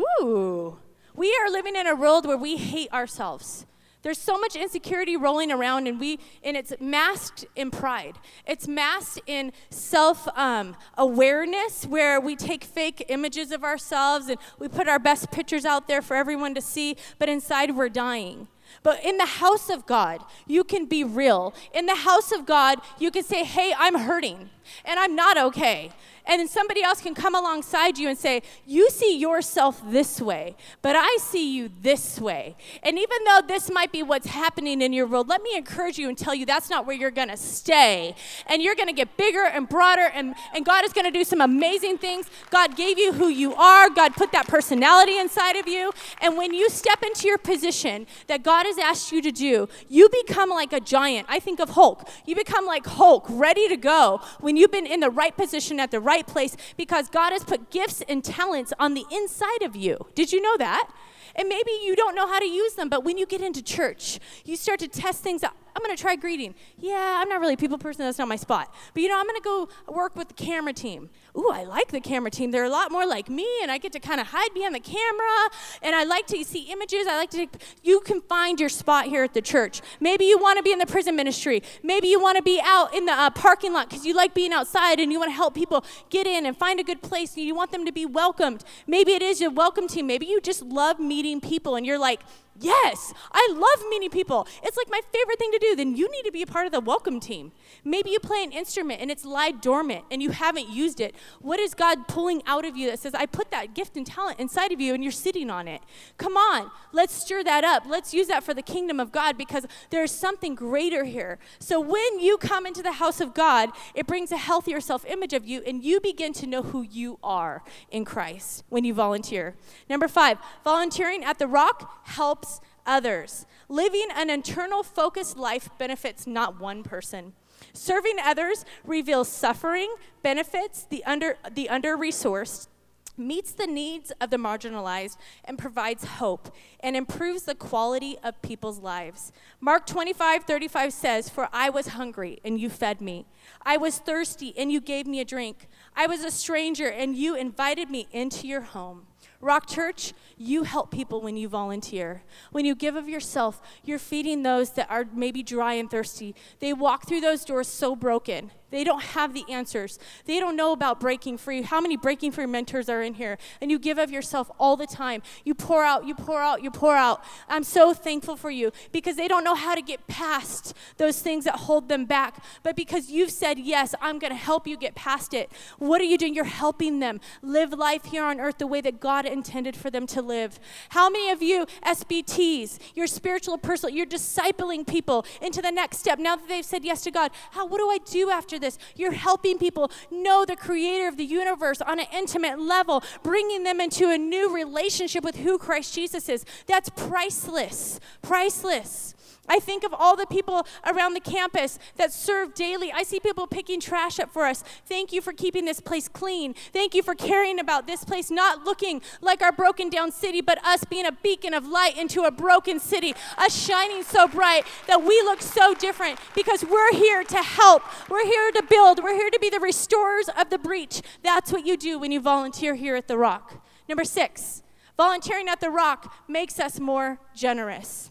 Ooh, 0.00 0.78
we 1.14 1.36
are 1.42 1.50
living 1.50 1.76
in 1.76 1.86
a 1.86 1.94
world 1.94 2.26
where 2.26 2.38
we 2.38 2.56
hate 2.56 2.90
ourselves. 2.92 3.66
There's 4.04 4.18
so 4.18 4.36
much 4.38 4.54
insecurity 4.54 5.16
rolling 5.16 5.50
around, 5.50 5.86
and 5.86 5.98
we 5.98 6.20
and 6.42 6.58
it's 6.58 6.74
masked 6.78 7.46
in 7.56 7.70
pride. 7.70 8.18
It's 8.46 8.68
masked 8.68 9.22
in 9.26 9.50
self 9.70 10.28
um, 10.36 10.76
awareness, 10.98 11.86
where 11.86 12.20
we 12.20 12.36
take 12.36 12.64
fake 12.64 13.06
images 13.08 13.50
of 13.50 13.64
ourselves 13.64 14.28
and 14.28 14.38
we 14.58 14.68
put 14.68 14.88
our 14.88 14.98
best 14.98 15.30
pictures 15.30 15.64
out 15.64 15.88
there 15.88 16.02
for 16.02 16.16
everyone 16.16 16.54
to 16.54 16.60
see, 16.60 16.98
but 17.18 17.30
inside 17.30 17.74
we're 17.74 17.88
dying. 17.88 18.48
But 18.82 19.02
in 19.02 19.16
the 19.16 19.26
house 19.26 19.70
of 19.70 19.86
God, 19.86 20.22
you 20.46 20.64
can 20.64 20.84
be 20.84 21.02
real. 21.02 21.54
In 21.72 21.86
the 21.86 21.94
house 21.94 22.30
of 22.30 22.44
God, 22.44 22.80
you 22.98 23.10
can 23.10 23.24
say, 23.24 23.42
Hey, 23.42 23.72
I'm 23.78 23.94
hurting 23.94 24.50
and 24.84 24.98
I'm 24.98 25.14
not 25.14 25.36
okay. 25.38 25.92
And 26.26 26.40
then 26.40 26.48
somebody 26.48 26.82
else 26.82 27.02
can 27.02 27.14
come 27.14 27.34
alongside 27.34 27.98
you 27.98 28.08
and 28.08 28.16
say, 28.16 28.42
You 28.66 28.88
see 28.88 29.18
yourself 29.18 29.82
this 29.90 30.20
way, 30.20 30.56
but 30.80 30.96
I 30.96 31.18
see 31.20 31.54
you 31.54 31.70
this 31.82 32.18
way. 32.18 32.56
And 32.82 32.98
even 32.98 33.18
though 33.26 33.40
this 33.46 33.70
might 33.70 33.92
be 33.92 34.02
what's 34.02 34.28
happening 34.28 34.80
in 34.80 34.94
your 34.94 35.06
world, 35.06 35.28
let 35.28 35.42
me 35.42 35.54
encourage 35.54 35.98
you 35.98 36.08
and 36.08 36.16
tell 36.16 36.34
you 36.34 36.46
that's 36.46 36.70
not 36.70 36.86
where 36.86 36.96
you're 36.96 37.10
to 37.28 37.36
stay. 37.36 38.16
And 38.46 38.62
you're 38.62 38.74
to 38.88 38.92
get 38.94 39.16
bigger 39.16 39.44
and 39.44 39.68
broader, 39.68 40.10
and, 40.14 40.34
and 40.54 40.64
God 40.64 40.84
is 40.84 40.92
to 41.04 41.10
do 41.10 41.24
some 41.24 41.40
amazing 41.40 41.98
things. 41.98 42.26
God 42.50 42.76
gave 42.76 42.98
you 42.98 43.12
who 43.12 43.28
you 43.28 43.54
are, 43.54 43.90
God 43.90 44.14
put 44.14 44.32
that 44.32 44.46
personality 44.46 45.18
inside 45.18 45.56
of 45.56 45.68
you. 45.68 45.92
And 46.20 46.38
when 46.38 46.54
you 46.54 46.70
step 46.70 47.02
into 47.02 47.28
your 47.28 47.38
position 47.38 48.06
that 48.28 48.42
God 48.42 48.64
has 48.66 48.78
asked 48.78 49.12
you 49.12 49.20
to 49.22 49.30
do, 49.30 49.68
you 49.88 50.08
become 50.26 50.48
like 50.48 50.72
a 50.72 50.80
giant. 50.80 51.26
I 51.28 51.38
think 51.38 51.60
of 51.60 51.70
Hulk. 51.70 52.08
You 52.24 52.34
become 52.34 52.64
like 52.64 52.86
Hulk, 52.86 53.26
ready 53.28 53.68
to 53.68 53.76
go 53.76 54.20
when 54.40 54.53
you've 54.58 54.70
been 54.70 54.86
in 54.86 55.00
the 55.00 55.10
right 55.10 55.36
position 55.36 55.80
at 55.80 55.90
the 55.90 56.00
right 56.00 56.26
place 56.26 56.56
because 56.76 57.08
God 57.08 57.32
has 57.32 57.44
put 57.44 57.70
gifts 57.70 58.02
and 58.08 58.24
talents 58.24 58.72
on 58.78 58.94
the 58.94 59.04
inside 59.10 59.62
of 59.62 59.76
you. 59.76 60.06
Did 60.14 60.32
you 60.32 60.40
know 60.40 60.56
that? 60.58 60.90
And 61.36 61.48
maybe 61.48 61.70
you 61.82 61.96
don't 61.96 62.14
know 62.14 62.28
how 62.28 62.38
to 62.38 62.46
use 62.46 62.74
them, 62.74 62.88
but 62.88 63.04
when 63.04 63.18
you 63.18 63.26
get 63.26 63.40
into 63.40 63.62
church, 63.62 64.20
you 64.44 64.56
start 64.56 64.80
to 64.80 64.88
test 64.88 65.22
things 65.22 65.42
out. 65.42 65.56
I'm 65.76 65.82
going 65.82 65.94
to 65.94 66.00
try 66.00 66.14
greeting. 66.14 66.54
Yeah, 66.78 67.18
I'm 67.20 67.28
not 67.28 67.40
really 67.40 67.54
a 67.54 67.56
people 67.56 67.78
person. 67.78 68.04
That's 68.04 68.18
not 68.18 68.28
my 68.28 68.36
spot. 68.36 68.72
But 68.92 69.02
you 69.02 69.08
know, 69.08 69.18
I'm 69.18 69.26
going 69.26 69.40
to 69.40 69.42
go 69.42 69.68
work 69.92 70.14
with 70.14 70.28
the 70.28 70.34
camera 70.34 70.72
team. 70.72 71.10
Ooh, 71.36 71.50
I 71.50 71.64
like 71.64 71.88
the 71.90 72.00
camera 72.00 72.30
team. 72.30 72.52
They're 72.52 72.64
a 72.64 72.70
lot 72.70 72.92
more 72.92 73.04
like 73.04 73.28
me, 73.28 73.48
and 73.60 73.70
I 73.70 73.78
get 73.78 73.92
to 73.92 74.00
kind 74.00 74.20
of 74.20 74.28
hide 74.28 74.54
behind 74.54 74.74
the 74.74 74.80
camera. 74.80 75.50
And 75.82 75.96
I 75.96 76.04
like 76.04 76.28
to 76.28 76.44
see 76.44 76.70
images. 76.70 77.06
I 77.08 77.16
like 77.16 77.30
to. 77.30 77.48
You 77.82 78.00
can 78.00 78.20
find 78.20 78.60
your 78.60 78.68
spot 78.68 79.06
here 79.06 79.24
at 79.24 79.34
the 79.34 79.42
church. 79.42 79.80
Maybe 79.98 80.26
you 80.26 80.38
want 80.38 80.58
to 80.58 80.62
be 80.62 80.70
in 80.70 80.78
the 80.78 80.86
prison 80.86 81.16
ministry. 81.16 81.62
Maybe 81.82 82.06
you 82.06 82.20
want 82.20 82.36
to 82.36 82.42
be 82.42 82.60
out 82.64 82.94
in 82.94 83.06
the 83.06 83.12
uh, 83.12 83.30
parking 83.30 83.72
lot 83.72 83.90
because 83.90 84.06
you 84.06 84.14
like 84.14 84.32
being 84.32 84.52
outside 84.52 85.00
and 85.00 85.10
you 85.10 85.18
want 85.18 85.30
to 85.30 85.34
help 85.34 85.54
people 85.54 85.84
get 86.08 86.26
in 86.26 86.46
and 86.46 86.56
find 86.56 86.78
a 86.78 86.84
good 86.84 87.02
place. 87.02 87.34
And 87.36 87.44
you 87.44 87.54
want 87.54 87.72
them 87.72 87.84
to 87.84 87.92
be 87.92 88.06
welcomed. 88.06 88.62
Maybe 88.86 89.12
it 89.12 89.22
is 89.22 89.40
your 89.40 89.50
welcome 89.50 89.88
team. 89.88 90.06
Maybe 90.06 90.26
you 90.26 90.40
just 90.40 90.62
love 90.62 91.00
meeting 91.00 91.40
people, 91.40 91.74
and 91.74 91.84
you're 91.84 91.98
like 91.98 92.20
Yes, 92.60 93.12
I 93.32 93.48
love 93.52 93.88
meeting 93.90 94.10
people. 94.10 94.46
It's 94.62 94.76
like 94.76 94.88
my 94.88 95.00
favorite 95.12 95.38
thing 95.38 95.50
to 95.52 95.58
do. 95.58 95.74
Then 95.74 95.96
you 95.96 96.08
need 96.10 96.22
to 96.22 96.30
be 96.30 96.42
a 96.42 96.46
part 96.46 96.66
of 96.66 96.72
the 96.72 96.78
welcome 96.80 97.18
team. 97.18 97.50
Maybe 97.82 98.10
you 98.10 98.20
play 98.20 98.44
an 98.44 98.52
instrument 98.52 99.00
and 99.00 99.10
it's 99.10 99.24
lied 99.24 99.60
dormant 99.60 100.04
and 100.10 100.22
you 100.22 100.30
haven't 100.30 100.68
used 100.68 101.00
it. 101.00 101.16
What 101.40 101.58
is 101.58 101.74
God 101.74 102.06
pulling 102.06 102.42
out 102.46 102.64
of 102.64 102.76
you 102.76 102.88
that 102.90 103.00
says, 103.00 103.12
I 103.12 103.26
put 103.26 103.50
that 103.50 103.74
gift 103.74 103.96
and 103.96 104.06
talent 104.06 104.38
inside 104.38 104.70
of 104.70 104.80
you 104.80 104.94
and 104.94 105.02
you're 105.02 105.10
sitting 105.10 105.50
on 105.50 105.66
it? 105.66 105.80
Come 106.16 106.36
on, 106.36 106.70
let's 106.92 107.12
stir 107.12 107.42
that 107.42 107.64
up. 107.64 107.84
Let's 107.88 108.14
use 108.14 108.28
that 108.28 108.44
for 108.44 108.54
the 108.54 108.62
kingdom 108.62 109.00
of 109.00 109.10
God 109.10 109.36
because 109.36 109.66
there's 109.90 110.12
something 110.12 110.54
greater 110.54 111.04
here. 111.04 111.38
So 111.58 111.80
when 111.80 112.20
you 112.20 112.38
come 112.38 112.66
into 112.66 112.82
the 112.82 112.92
house 112.92 113.20
of 113.20 113.34
God, 113.34 113.70
it 113.96 114.06
brings 114.06 114.30
a 114.30 114.36
healthier 114.36 114.80
self 114.80 115.04
image 115.06 115.32
of 115.32 115.44
you 115.44 115.60
and 115.66 115.82
you 115.82 115.98
begin 115.98 116.32
to 116.34 116.46
know 116.46 116.62
who 116.62 116.82
you 116.82 117.18
are 117.22 117.64
in 117.90 118.04
Christ 118.04 118.62
when 118.68 118.84
you 118.84 118.94
volunteer. 118.94 119.56
Number 119.90 120.06
five, 120.06 120.38
volunteering 120.62 121.24
at 121.24 121.40
the 121.40 121.48
rock 121.48 122.06
helps 122.06 122.43
others. 122.86 123.46
Living 123.68 124.08
an 124.14 124.30
internal 124.30 124.82
focused 124.82 125.36
life 125.36 125.68
benefits 125.78 126.26
not 126.26 126.60
one 126.60 126.82
person. 126.82 127.32
Serving 127.72 128.16
others 128.22 128.64
reveals 128.84 129.28
suffering, 129.28 129.94
benefits 130.22 130.84
the 130.84 131.04
under 131.04 131.36
the 131.50 131.68
under-resourced, 131.68 132.68
meets 133.16 133.52
the 133.52 133.66
needs 133.66 134.12
of 134.20 134.30
the 134.30 134.36
marginalized 134.36 135.16
and 135.44 135.58
provides 135.58 136.04
hope 136.04 136.52
and 136.80 136.96
improves 136.96 137.44
the 137.44 137.54
quality 137.54 138.16
of 138.22 138.40
people's 138.42 138.80
lives. 138.80 139.32
Mark 139.60 139.86
25, 139.86 140.44
35 140.44 140.92
says, 140.92 141.28
For 141.28 141.48
I 141.52 141.70
was 141.70 141.88
hungry 141.88 142.40
and 142.44 142.58
you 142.60 142.68
fed 142.68 143.00
me. 143.00 143.26
I 143.62 143.76
was 143.76 143.98
thirsty 143.98 144.52
and 144.56 144.72
you 144.72 144.80
gave 144.80 145.06
me 145.06 145.20
a 145.20 145.24
drink. 145.24 145.68
I 145.94 146.06
was 146.06 146.24
a 146.24 146.30
stranger 146.30 146.88
and 146.88 147.16
you 147.16 147.36
invited 147.36 147.90
me 147.90 148.08
into 148.10 148.46
your 148.46 148.62
home. 148.62 149.06
Rock 149.44 149.66
Church, 149.66 150.14
you 150.38 150.62
help 150.62 150.90
people 150.90 151.20
when 151.20 151.36
you 151.36 151.50
volunteer. 151.50 152.22
When 152.50 152.64
you 152.64 152.74
give 152.74 152.96
of 152.96 153.10
yourself, 153.10 153.60
you're 153.84 153.98
feeding 153.98 154.42
those 154.42 154.70
that 154.70 154.90
are 154.90 155.04
maybe 155.12 155.42
dry 155.42 155.74
and 155.74 155.90
thirsty. 155.90 156.34
They 156.60 156.72
walk 156.72 157.06
through 157.06 157.20
those 157.20 157.44
doors 157.44 157.68
so 157.68 157.94
broken. 157.94 158.52
They 158.74 158.82
don't 158.82 159.04
have 159.04 159.34
the 159.34 159.44
answers. 159.48 160.00
They 160.24 160.40
don't 160.40 160.56
know 160.56 160.72
about 160.72 160.98
breaking 160.98 161.38
free. 161.38 161.62
How 161.62 161.80
many 161.80 161.96
breaking 161.96 162.32
free 162.32 162.46
mentors 162.46 162.88
are 162.88 163.02
in 163.02 163.14
here? 163.14 163.38
And 163.60 163.70
you 163.70 163.78
give 163.78 163.98
of 163.98 164.10
yourself 164.10 164.50
all 164.58 164.76
the 164.76 164.88
time. 164.88 165.22
You 165.44 165.54
pour 165.54 165.84
out, 165.84 166.06
you 166.06 166.14
pour 166.16 166.40
out, 166.40 166.60
you 166.60 166.72
pour 166.72 166.96
out. 166.96 167.22
I'm 167.48 167.62
so 167.62 167.94
thankful 167.94 168.36
for 168.36 168.50
you 168.50 168.72
because 168.90 169.14
they 169.14 169.28
don't 169.28 169.44
know 169.44 169.54
how 169.54 169.76
to 169.76 169.80
get 169.80 170.08
past 170.08 170.74
those 170.96 171.22
things 171.22 171.44
that 171.44 171.54
hold 171.54 171.88
them 171.88 172.04
back. 172.04 172.42
But 172.64 172.74
because 172.74 173.12
you've 173.12 173.30
said, 173.30 173.60
Yes, 173.60 173.94
I'm 174.00 174.18
going 174.18 174.32
to 174.32 174.36
help 174.36 174.66
you 174.66 174.76
get 174.76 174.96
past 174.96 175.34
it, 175.34 175.52
what 175.78 176.00
are 176.00 176.04
you 176.04 176.18
doing? 176.18 176.34
You're 176.34 176.42
helping 176.42 176.98
them 176.98 177.20
live 177.42 177.72
life 177.72 178.06
here 178.06 178.24
on 178.24 178.40
earth 178.40 178.58
the 178.58 178.66
way 178.66 178.80
that 178.80 178.98
God 178.98 179.24
intended 179.24 179.76
for 179.76 179.88
them 179.88 180.04
to 180.08 180.20
live. 180.20 180.58
How 180.88 181.08
many 181.08 181.30
of 181.30 181.44
you, 181.44 181.66
SBTs, 181.86 182.80
your 182.96 183.06
spiritual 183.06 183.56
personal, 183.56 183.94
you're 183.94 184.04
discipling 184.04 184.84
people 184.84 185.24
into 185.40 185.62
the 185.62 185.70
next 185.70 185.98
step 185.98 186.18
now 186.18 186.34
that 186.34 186.48
they've 186.48 186.64
said 186.64 186.84
yes 186.84 187.02
to 187.02 187.12
God? 187.12 187.30
How, 187.52 187.66
what 187.66 187.78
do 187.78 187.88
I 187.88 187.98
do 187.98 188.30
after 188.30 188.58
this? 188.64 188.78
You're 188.96 189.12
helping 189.12 189.58
people 189.58 189.90
know 190.10 190.44
the 190.44 190.56
creator 190.56 191.06
of 191.06 191.16
the 191.16 191.24
universe 191.24 191.80
on 191.80 192.00
an 192.00 192.06
intimate 192.12 192.58
level, 192.58 193.04
bringing 193.22 193.62
them 193.62 193.80
into 193.80 194.10
a 194.10 194.18
new 194.18 194.54
relationship 194.54 195.22
with 195.22 195.36
who 195.36 195.58
Christ 195.58 195.94
Jesus 195.94 196.28
is. 196.28 196.44
That's 196.66 196.88
priceless. 196.88 198.00
Priceless. 198.22 199.13
I 199.48 199.58
think 199.58 199.84
of 199.84 199.92
all 199.92 200.16
the 200.16 200.26
people 200.26 200.66
around 200.86 201.14
the 201.14 201.20
campus 201.20 201.78
that 201.96 202.12
serve 202.12 202.54
daily. 202.54 202.90
I 202.92 203.02
see 203.02 203.20
people 203.20 203.46
picking 203.46 203.80
trash 203.80 204.18
up 204.18 204.32
for 204.32 204.46
us. 204.46 204.62
Thank 204.86 205.12
you 205.12 205.20
for 205.20 205.32
keeping 205.32 205.64
this 205.64 205.80
place 205.80 206.08
clean. 206.08 206.54
Thank 206.72 206.94
you 206.94 207.02
for 207.02 207.14
caring 207.14 207.58
about 207.58 207.86
this 207.86 208.04
place 208.04 208.30
not 208.30 208.64
looking 208.64 209.02
like 209.20 209.42
our 209.42 209.52
broken 209.52 209.90
down 209.90 210.12
city, 210.12 210.40
but 210.40 210.64
us 210.64 210.84
being 210.84 211.06
a 211.06 211.12
beacon 211.12 211.52
of 211.52 211.66
light 211.66 211.98
into 211.98 212.22
a 212.22 212.30
broken 212.30 212.80
city, 212.80 213.14
us 213.36 213.54
shining 213.54 214.02
so 214.02 214.26
bright 214.26 214.64
that 214.86 215.02
we 215.02 215.20
look 215.22 215.42
so 215.42 215.74
different 215.74 216.18
because 216.34 216.64
we're 216.64 216.92
here 216.94 217.22
to 217.24 217.38
help. 217.38 217.82
We're 218.08 218.24
here 218.24 218.50
to 218.52 218.62
build. 218.62 219.02
We're 219.02 219.14
here 219.14 219.30
to 219.30 219.38
be 219.38 219.50
the 219.50 219.60
restorers 219.60 220.28
of 220.38 220.50
the 220.50 220.58
breach. 220.58 221.02
That's 221.22 221.52
what 221.52 221.66
you 221.66 221.76
do 221.76 221.98
when 221.98 222.12
you 222.12 222.20
volunteer 222.20 222.74
here 222.74 222.96
at 222.96 223.08
The 223.08 223.18
Rock. 223.18 223.62
Number 223.88 224.04
six, 224.04 224.62
volunteering 224.96 225.48
at 225.48 225.60
The 225.60 225.70
Rock 225.70 226.14
makes 226.28 226.58
us 226.58 226.80
more 226.80 227.18
generous. 227.34 228.10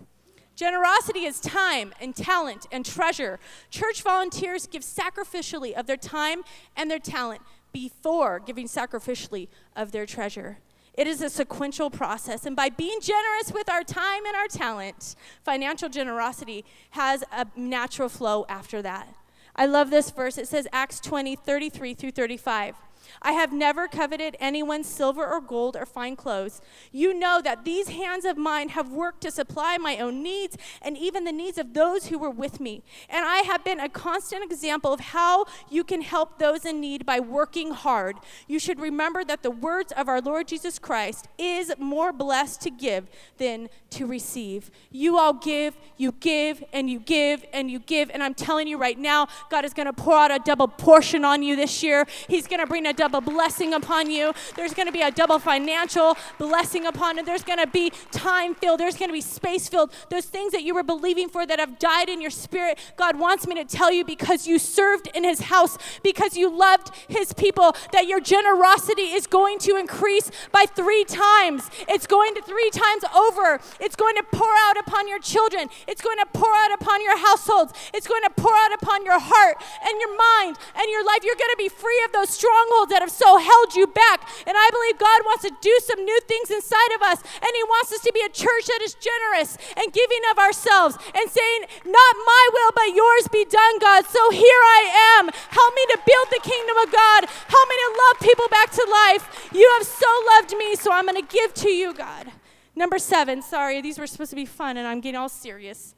Generosity 0.56 1.26
is 1.26 1.40
time 1.40 1.94
and 2.00 2.16
talent 2.16 2.68
and 2.72 2.86
treasure. 2.86 3.40
Church 3.72 4.02
volunteers 4.02 4.68
give 4.68 4.84
sacrificially 4.84 5.74
of 5.74 5.88
their 5.88 5.98
time 5.98 6.44
and 6.76 6.90
their 6.92 7.00
talent 7.00 7.42
before 7.72 8.40
giving 8.40 8.68
sacrificially 8.68 9.48
of 9.76 9.92
their 9.92 10.06
treasure. 10.06 10.60
It 10.94 11.08
is 11.08 11.24
a 11.24 11.30
sequential 11.30 11.90
process, 11.90 12.46
and 12.46 12.56
by 12.56 12.70
being 12.70 13.00
generous 13.02 13.52
with 13.52 13.68
our 13.68 13.84
time 13.84 14.28
and 14.28 14.36
our 14.36 14.48
talent, 14.48 15.16
financial 15.44 15.90
generosity 15.90 16.64
has 16.92 17.24
a 17.32 17.48
natural 17.56 18.10
flow 18.10 18.46
after 18.48 18.80
that. 18.84 19.08
I 19.56 19.66
love 19.66 19.90
this 19.90 20.12
verse. 20.12 20.38
It 20.38 20.48
says, 20.48 20.68
Acts 20.72 21.00
20, 21.00 21.36
33 21.36 21.96
through 21.96 22.12
35. 22.12 22.76
I 23.22 23.34
have 23.34 23.54
never 23.54 23.88
coveted 23.88 24.36
anyone's 24.40 24.88
silver 24.88 25.26
or 25.26 25.42
gold 25.42 25.76
or 25.76 25.86
fine 25.86 26.16
clothes. 26.16 26.62
You 26.92 27.14
know 27.14 27.42
that 27.44 27.66
these 27.66 27.90
hands 27.90 28.26
of 28.26 28.38
mine 28.38 28.70
have 28.70 28.90
worked 28.90 29.22
to 29.22 29.32
supply 29.32 29.78
my 29.78 29.98
own 29.98 30.24
needs 30.24 30.58
and 30.82 30.98
even 30.98 31.24
the 31.24 31.32
needs 31.32 31.58
of 31.58 31.74
those 31.74 32.08
who 32.08 32.18
were 32.18 32.30
with 32.30 32.60
me. 32.60 32.84
And 33.10 33.26
I 33.26 33.38
have 33.40 33.64
been 33.64 33.80
a 33.80 33.90
constant 33.90 34.44
example 34.44 34.94
of 34.94 35.00
how 35.00 35.46
you 35.70 35.84
can 35.84 36.02
help 36.02 36.40
those 36.40 36.66
in 36.66 36.80
need 36.80 37.06
by 37.06 37.20
working 37.20 37.72
hard. 37.72 38.18
You 38.48 38.60
should 38.60 38.80
remember 38.80 39.24
that 39.24 39.44
the 39.44 39.52
words 39.52 39.92
of 39.94 40.08
our 40.08 40.22
Lord 40.22 40.48
Jesus 40.48 40.80
Christ 40.80 41.28
is 41.38 41.74
more 41.78 42.14
blessed 42.14 42.62
to 42.62 42.70
give 42.70 43.08
than 43.38 43.70
to 43.92 44.06
receive. 44.06 44.72
You 44.92 45.18
all 45.18 45.34
give, 45.34 45.76
you 45.98 46.12
give, 46.14 46.64
and 46.74 46.90
you 46.90 47.00
give, 47.00 47.46
and 47.54 47.70
you 47.70 47.80
give. 47.80 48.10
And 48.12 48.24
I'm 48.24 48.34
telling 48.34 48.68
you 48.68 48.78
right 48.78 48.98
now, 48.98 49.28
God 49.50 49.66
is 49.66 49.74
going 49.74 49.86
to 49.86 49.94
pour 49.94 50.18
out 50.18 50.32
a 50.32 50.40
double 50.40 50.68
portion 50.68 51.26
on 51.26 51.44
you 51.44 51.56
this 51.56 51.84
year. 51.84 52.08
He's 52.28 52.48
going 52.48 52.60
to 52.60 52.68
bring 52.68 52.86
a 52.86 52.93
double 52.94 53.22
blessing 53.22 53.74
upon 53.74 54.10
you. 54.10 54.34
There's 54.56 54.74
going 54.74 54.88
to 54.88 54.92
be 54.92 55.02
a 55.02 55.12
double 55.12 55.40
financial 55.40 56.16
blessing 56.38 56.86
upon 56.86 57.20
it. 57.20 57.26
There's 57.26 57.44
going 57.44 57.60
to 57.60 57.68
be 57.68 57.92
time 58.12 58.56
filled. 58.56 58.80
There's 58.80 58.98
going 58.98 59.10
to 59.10 59.14
be 59.14 59.22
space 59.22 59.68
filled. 59.70 59.92
Those 60.10 60.26
things 60.26 60.52
that 60.54 60.64
you 60.64 60.74
were 60.74 60.84
believing 60.84 61.30
for 61.30 61.46
that 61.46 61.60
have 61.60 61.80
died 61.80 62.10
in 62.10 62.22
your 62.22 62.32
spirit, 62.32 62.80
God 62.96 63.18
wants 63.20 63.48
me 63.48 63.56
to 63.56 63.66
tell 63.66 63.92
you 63.92 64.06
because 64.06 64.48
you 64.48 64.60
served 64.60 65.08
in 65.14 65.24
His 65.24 65.42
house, 65.42 65.78
because 66.04 66.36
you 66.36 66.50
loved 66.50 66.92
His 67.08 67.34
people, 67.34 67.76
that 67.92 68.08
your 68.08 68.20
generosity 68.20 69.14
is 69.14 69.28
going 69.28 69.60
to 69.60 69.76
increase 69.78 70.32
by 70.52 70.66
three 70.66 71.04
times. 71.06 71.70
It's 71.88 72.08
going 72.08 72.36
to 72.36 72.42
three 72.42 72.70
times 72.70 73.04
over. 73.16 73.60
It's 73.80 73.96
going 73.96 74.16
to 74.16 74.24
pour 74.32 74.54
out 74.68 74.78
upon 74.78 75.08
your 75.08 75.20
children. 75.20 75.70
It's 75.88 76.02
going 76.02 76.18
to 76.18 76.26
pour 76.34 76.54
out 76.54 76.74
upon 76.74 77.02
your 77.02 77.18
households. 77.18 77.74
It's 77.94 78.08
going 78.08 78.24
to 78.24 78.30
pour 78.36 78.54
out 78.54 78.74
upon 78.74 79.06
your 79.06 79.20
heart 79.20 79.58
and 79.84 80.00
your 80.00 80.16
mind 80.18 80.58
and 80.76 80.90
your 80.90 81.06
life. 81.06 81.20
You're 81.24 81.36
going 81.36 81.52
to 81.52 81.58
be 81.58 81.70
free 81.70 82.02
of 82.06 82.12
those 82.12 82.30
strongholds 82.30 82.83
that 82.90 83.02
have 83.02 83.12
so 83.12 83.38
held 83.38 83.76
you 83.76 83.88
back. 83.88 84.28
And 84.48 84.56
I 84.58 84.68
believe 84.72 84.98
God 85.00 85.22
wants 85.26 85.44
to 85.44 85.52
do 85.62 85.76
some 85.84 86.04
new 86.04 86.20
things 86.28 86.52
inside 86.52 86.92
of 86.96 87.02
us. 87.02 87.22
And 87.40 87.52
He 87.54 87.64
wants 87.64 87.94
us 87.94 88.02
to 88.02 88.12
be 88.14 88.22
a 88.22 88.30
church 88.30 88.66
that 88.68 88.82
is 88.82 88.96
generous 88.96 89.58
and 89.78 89.94
giving 89.94 90.24
of 90.32 90.40
ourselves 90.40 90.98
and 91.16 91.30
saying, 91.30 91.62
Not 91.86 92.14
my 92.26 92.44
will, 92.52 92.72
but 92.76 92.96
yours 92.96 93.28
be 93.32 93.46
done, 93.46 93.80
God. 93.80 94.06
So 94.06 94.32
here 94.32 94.64
I 94.80 94.82
am. 95.18 95.30
Help 95.30 95.72
me 95.76 95.84
to 95.94 95.98
build 96.06 96.28
the 96.32 96.44
kingdom 96.44 96.78
of 96.78 96.92
God. 96.92 97.26
Help 97.28 97.68
me 97.70 97.76
to 97.76 97.90
love 97.94 98.16
people 98.22 98.48
back 98.50 98.72
to 98.72 98.84
life. 98.90 99.50
You 99.54 99.70
have 99.78 99.88
so 99.88 100.10
loved 100.36 100.56
me, 100.58 100.76
so 100.76 100.92
I'm 100.92 101.06
going 101.06 101.20
to 101.20 101.28
give 101.28 101.54
to 101.66 101.70
you, 101.70 101.94
God. 101.94 102.32
Number 102.76 102.98
seven, 102.98 103.42
sorry, 103.42 103.82
these 103.82 104.00
were 104.00 104.08
supposed 104.08 104.32
to 104.32 104.36
be 104.36 104.46
fun, 104.46 104.78
and 104.78 104.88
I'm 104.88 105.00
getting 105.00 105.20
all 105.20 105.30
serious. 105.30 105.94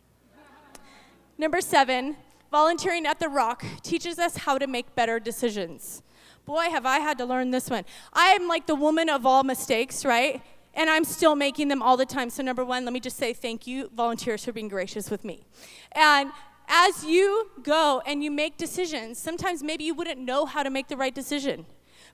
Number 1.37 1.61
seven, 1.61 2.17
volunteering 2.51 3.05
at 3.05 3.19
the 3.19 3.29
Rock 3.29 3.65
teaches 3.81 4.19
us 4.19 4.37
how 4.37 4.57
to 4.57 4.67
make 4.67 4.95
better 4.95 5.19
decisions. 5.19 6.01
Boy, 6.45 6.69
have 6.69 6.85
I 6.85 6.99
had 6.99 7.17
to 7.17 7.25
learn 7.25 7.51
this 7.51 7.69
one. 7.69 7.85
I 8.13 8.27
am 8.27 8.47
like 8.47 8.67
the 8.67 8.75
woman 8.75 9.09
of 9.09 9.25
all 9.25 9.43
mistakes, 9.43 10.05
right? 10.05 10.41
And 10.75 10.89
I'm 10.89 11.03
still 11.03 11.35
making 11.35 11.69
them 11.69 11.81
all 11.81 11.97
the 11.97 12.05
time. 12.05 12.29
So, 12.29 12.43
number 12.43 12.63
one, 12.63 12.85
let 12.85 12.93
me 12.93 12.99
just 12.99 13.17
say 13.17 13.33
thank 13.33 13.65
you, 13.65 13.89
volunteers, 13.95 14.45
for 14.45 14.51
being 14.51 14.67
gracious 14.67 15.09
with 15.09 15.23
me. 15.23 15.45
And 15.93 16.31
as 16.67 17.03
you 17.03 17.49
go 17.63 18.01
and 18.05 18.23
you 18.23 18.29
make 18.29 18.57
decisions, 18.57 19.17
sometimes 19.17 19.63
maybe 19.63 19.83
you 19.85 19.93
wouldn't 19.93 20.19
know 20.19 20.45
how 20.45 20.63
to 20.63 20.69
make 20.69 20.87
the 20.87 20.97
right 20.97 21.15
decision. 21.15 21.65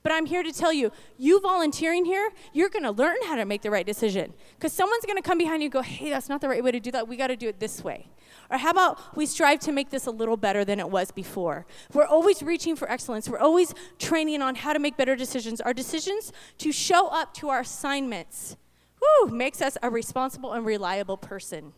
But 0.03 0.12
I'm 0.12 0.25
here 0.25 0.41
to 0.41 0.51
tell 0.51 0.74
you, 0.74 0.91
you 1.17 1.39
volunteering 1.41 2.05
here, 2.05 2.31
you're 2.53 2.70
going 2.70 2.84
to 2.84 2.91
learn 2.91 3.17
how 3.25 3.36
to 3.36 3.46
make 3.46 3.62
the 3.62 3.70
right 3.70 3.86
decision. 3.86 4.34
Because 4.55 4.74
someone's 4.74 5.05
going 5.05 5.17
to 5.17 5.22
come 5.22 5.38
behind 5.38 5.62
you 5.62 5.67
and 5.67 5.74
go, 5.74 5.81
hey, 5.81 6.10
that's 6.10 6.27
not 6.27 6.41
the 6.41 6.50
right 6.50 6.63
way 6.63 6.72
to 6.72 6.79
do 6.79 6.91
that. 6.91 7.08
We 7.08 7.17
got 7.17 7.27
to 7.27 7.36
do 7.36 7.48
it 7.48 7.60
this 7.60 7.84
way. 7.84 8.08
Or 8.50 8.58
how 8.58 8.72
about 8.72 9.15
we 9.15 9.25
strive 9.25 9.60
to 9.62 9.72
make 9.72 9.89
this 9.91 10.08
a 10.08 10.12
little 10.12 10.38
better 10.38 10.65
than 10.65 10.79
it 10.79 10.89
was 10.89 11.12
before? 11.12 11.65
We're 11.93 12.05
always 12.05 12.41
reaching 12.41 12.75
for 12.75 12.89
excellence. 12.89 13.29
We're 13.29 13.39
always 13.39 13.74
training 14.00 14.41
on 14.41 14.55
how 14.55 14.74
to 14.74 14.79
make 14.79 14.98
better 14.98 15.15
decisions. 15.15 15.62
Our 15.62 15.74
decisions 15.74 16.34
to 16.58 16.72
show 16.72 17.08
up 17.08 17.34
to 17.36 17.50
our 17.50 17.62
assignments 17.62 18.58
whew, 19.01 19.29
makes 19.29 19.62
us 19.62 19.77
a 19.81 19.89
responsible 19.89 20.53
and 20.53 20.65
reliable 20.65 21.17
person. 21.17 21.74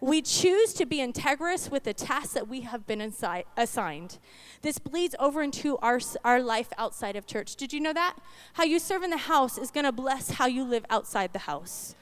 We 0.00 0.20
choose 0.20 0.74
to 0.74 0.84
be 0.84 0.98
integrous 0.98 1.70
with 1.70 1.84
the 1.84 1.94
tasks 1.94 2.34
that 2.34 2.48
we 2.48 2.60
have 2.62 2.86
been 2.86 3.00
inside, 3.00 3.44
assigned. 3.56 4.18
This 4.60 4.78
bleeds 4.78 5.14
over 5.18 5.42
into 5.42 5.78
our, 5.78 6.00
our 6.22 6.40
life 6.42 6.68
outside 6.76 7.16
of 7.16 7.26
church. 7.26 7.56
Did 7.56 7.72
you 7.72 7.80
know 7.80 7.94
that? 7.94 8.16
How 8.54 8.64
you 8.64 8.78
serve 8.78 9.02
in 9.02 9.10
the 9.10 9.16
house 9.16 9.56
is 9.56 9.70
going 9.70 9.84
to 9.84 9.92
bless 9.92 10.32
how 10.32 10.46
you 10.46 10.64
live 10.64 10.84
outside 10.90 11.32
the 11.32 11.40
house. 11.40 11.94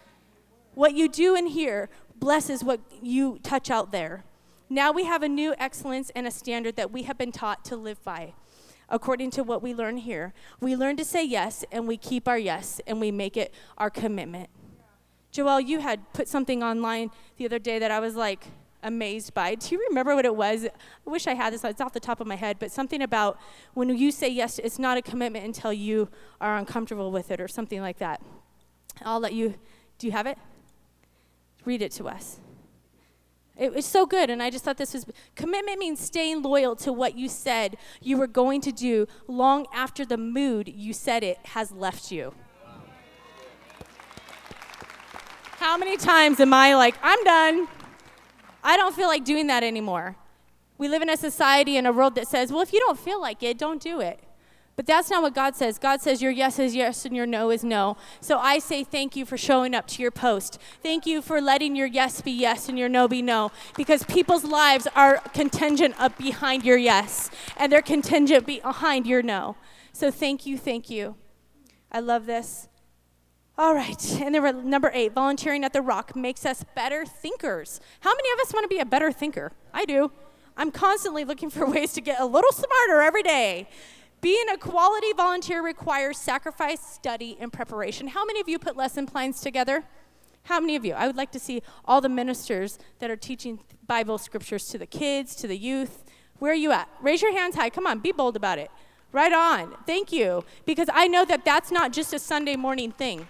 What 0.74 0.94
you 0.94 1.08
do 1.08 1.36
in 1.36 1.46
here 1.46 1.88
blesses 2.16 2.64
what 2.64 2.80
you 3.00 3.38
touch 3.44 3.70
out 3.70 3.92
there. 3.92 4.24
Now 4.68 4.90
we 4.90 5.04
have 5.04 5.22
a 5.22 5.28
new 5.28 5.54
excellence 5.58 6.10
and 6.16 6.26
a 6.26 6.32
standard 6.32 6.74
that 6.74 6.90
we 6.90 7.04
have 7.04 7.16
been 7.16 7.30
taught 7.32 7.64
to 7.66 7.76
live 7.76 8.02
by. 8.02 8.34
According 8.88 9.30
to 9.32 9.44
what 9.44 9.62
we 9.62 9.72
learn 9.72 9.98
here, 9.98 10.34
we 10.60 10.74
learn 10.74 10.96
to 10.96 11.04
say 11.04 11.24
yes 11.24 11.64
and 11.70 11.86
we 11.86 11.96
keep 11.96 12.26
our 12.26 12.38
yes 12.38 12.80
and 12.86 13.00
we 13.00 13.12
make 13.12 13.36
it 13.36 13.54
our 13.78 13.88
commitment. 13.88 14.50
Joel, 15.34 15.60
you 15.60 15.80
had 15.80 16.12
put 16.12 16.28
something 16.28 16.62
online 16.62 17.10
the 17.38 17.44
other 17.44 17.58
day 17.58 17.80
that 17.80 17.90
I 17.90 17.98
was 17.98 18.14
like 18.14 18.46
amazed 18.84 19.34
by. 19.34 19.56
Do 19.56 19.74
you 19.74 19.84
remember 19.88 20.14
what 20.14 20.24
it 20.24 20.36
was? 20.36 20.64
I 20.64 21.10
wish 21.10 21.26
I 21.26 21.34
had 21.34 21.52
this, 21.52 21.64
it's 21.64 21.80
off 21.80 21.92
the 21.92 21.98
top 21.98 22.20
of 22.20 22.28
my 22.28 22.36
head, 22.36 22.60
but 22.60 22.70
something 22.70 23.02
about 23.02 23.36
when 23.72 23.88
you 23.88 24.12
say 24.12 24.28
yes, 24.28 24.60
it's 24.60 24.78
not 24.78 24.96
a 24.96 25.02
commitment 25.02 25.44
until 25.44 25.72
you 25.72 26.08
are 26.40 26.56
uncomfortable 26.56 27.10
with 27.10 27.32
it 27.32 27.40
or 27.40 27.48
something 27.48 27.80
like 27.80 27.98
that. 27.98 28.22
I'll 29.02 29.18
let 29.18 29.32
you, 29.32 29.56
do 29.98 30.06
you 30.06 30.12
have 30.12 30.28
it? 30.28 30.38
Read 31.64 31.82
it 31.82 31.90
to 31.92 32.06
us. 32.06 32.38
It 33.56 33.74
was 33.74 33.86
so 33.86 34.06
good, 34.06 34.30
and 34.30 34.40
I 34.40 34.50
just 34.50 34.64
thought 34.64 34.76
this 34.76 34.94
was 34.94 35.04
commitment 35.34 35.80
means 35.80 35.98
staying 35.98 36.42
loyal 36.42 36.76
to 36.76 36.92
what 36.92 37.18
you 37.18 37.28
said 37.28 37.76
you 38.00 38.18
were 38.18 38.28
going 38.28 38.60
to 38.60 38.70
do 38.70 39.08
long 39.26 39.66
after 39.74 40.04
the 40.04 40.16
mood 40.16 40.68
you 40.68 40.92
said 40.92 41.24
it 41.24 41.38
has 41.46 41.72
left 41.72 42.12
you. 42.12 42.34
How 45.64 45.78
many 45.78 45.96
times 45.96 46.40
am 46.40 46.52
I 46.52 46.74
like, 46.74 46.94
I'm 47.02 47.24
done? 47.24 47.68
I 48.62 48.76
don't 48.76 48.94
feel 48.94 49.08
like 49.08 49.24
doing 49.24 49.46
that 49.46 49.64
anymore. 49.64 50.14
We 50.76 50.88
live 50.88 51.00
in 51.00 51.08
a 51.08 51.16
society 51.16 51.78
and 51.78 51.86
a 51.86 51.92
world 51.92 52.16
that 52.16 52.28
says, 52.28 52.52
well, 52.52 52.60
if 52.60 52.70
you 52.74 52.80
don't 52.80 52.98
feel 52.98 53.18
like 53.18 53.42
it, 53.42 53.56
don't 53.56 53.80
do 53.80 53.98
it. 53.98 54.20
But 54.76 54.84
that's 54.84 55.08
not 55.08 55.22
what 55.22 55.34
God 55.34 55.56
says. 55.56 55.78
God 55.78 56.02
says 56.02 56.20
your 56.20 56.32
yes 56.32 56.58
is 56.58 56.74
yes 56.74 57.06
and 57.06 57.16
your 57.16 57.24
no 57.24 57.50
is 57.50 57.64
no. 57.64 57.96
So 58.20 58.38
I 58.38 58.58
say 58.58 58.84
thank 58.84 59.16
you 59.16 59.24
for 59.24 59.38
showing 59.38 59.74
up 59.74 59.86
to 59.86 60.02
your 60.02 60.10
post. 60.10 60.60
Thank 60.82 61.06
you 61.06 61.22
for 61.22 61.40
letting 61.40 61.74
your 61.74 61.86
yes 61.86 62.20
be 62.20 62.32
yes 62.32 62.68
and 62.68 62.78
your 62.78 62.90
no 62.90 63.08
be 63.08 63.22
no. 63.22 63.50
Because 63.74 64.02
people's 64.02 64.44
lives 64.44 64.86
are 64.94 65.16
contingent 65.32 65.94
up 65.98 66.18
behind 66.18 66.66
your 66.66 66.76
yes, 66.76 67.30
and 67.56 67.72
they're 67.72 67.80
contingent 67.80 68.44
behind 68.44 69.06
your 69.06 69.22
no. 69.22 69.56
So 69.94 70.10
thank 70.10 70.44
you, 70.44 70.58
thank 70.58 70.90
you. 70.90 71.16
I 71.90 72.00
love 72.00 72.26
this. 72.26 72.68
All 73.56 73.72
right, 73.72 74.20
and 74.20 74.34
then 74.34 74.68
number 74.68 74.90
eight, 74.92 75.12
volunteering 75.12 75.62
at 75.62 75.72
the 75.72 75.80
Rock 75.80 76.16
makes 76.16 76.44
us 76.44 76.64
better 76.74 77.06
thinkers. 77.06 77.80
How 78.00 78.10
many 78.12 78.28
of 78.32 78.40
us 78.40 78.52
want 78.52 78.64
to 78.64 78.68
be 78.68 78.80
a 78.80 78.84
better 78.84 79.12
thinker? 79.12 79.52
I 79.72 79.84
do. 79.84 80.10
I'm 80.56 80.72
constantly 80.72 81.24
looking 81.24 81.50
for 81.50 81.64
ways 81.70 81.92
to 81.92 82.00
get 82.00 82.18
a 82.20 82.26
little 82.26 82.50
smarter 82.50 83.00
every 83.00 83.22
day. 83.22 83.68
Being 84.20 84.48
a 84.52 84.56
quality 84.56 85.12
volunteer 85.16 85.62
requires 85.62 86.18
sacrifice, 86.18 86.80
study, 86.80 87.36
and 87.38 87.52
preparation. 87.52 88.08
How 88.08 88.24
many 88.24 88.40
of 88.40 88.48
you 88.48 88.58
put 88.58 88.76
lesson 88.76 89.06
plans 89.06 89.40
together? 89.40 89.84
How 90.44 90.58
many 90.58 90.74
of 90.74 90.84
you? 90.84 90.94
I 90.94 91.06
would 91.06 91.16
like 91.16 91.30
to 91.32 91.38
see 91.38 91.62
all 91.84 92.00
the 92.00 92.08
ministers 92.08 92.80
that 92.98 93.08
are 93.08 93.16
teaching 93.16 93.60
Bible 93.86 94.18
scriptures 94.18 94.66
to 94.70 94.78
the 94.78 94.86
kids, 94.86 95.36
to 95.36 95.46
the 95.46 95.56
youth. 95.56 96.02
Where 96.40 96.50
are 96.50 96.56
you 96.56 96.72
at? 96.72 96.88
Raise 97.00 97.22
your 97.22 97.32
hands 97.32 97.54
high. 97.54 97.70
Come 97.70 97.86
on, 97.86 98.00
be 98.00 98.10
bold 98.10 98.34
about 98.34 98.58
it. 98.58 98.70
Right 99.12 99.32
on. 99.32 99.76
Thank 99.86 100.10
you. 100.10 100.44
Because 100.66 100.88
I 100.92 101.06
know 101.06 101.24
that 101.24 101.44
that's 101.44 101.70
not 101.70 101.92
just 101.92 102.12
a 102.12 102.18
Sunday 102.18 102.56
morning 102.56 102.90
thing. 102.90 103.28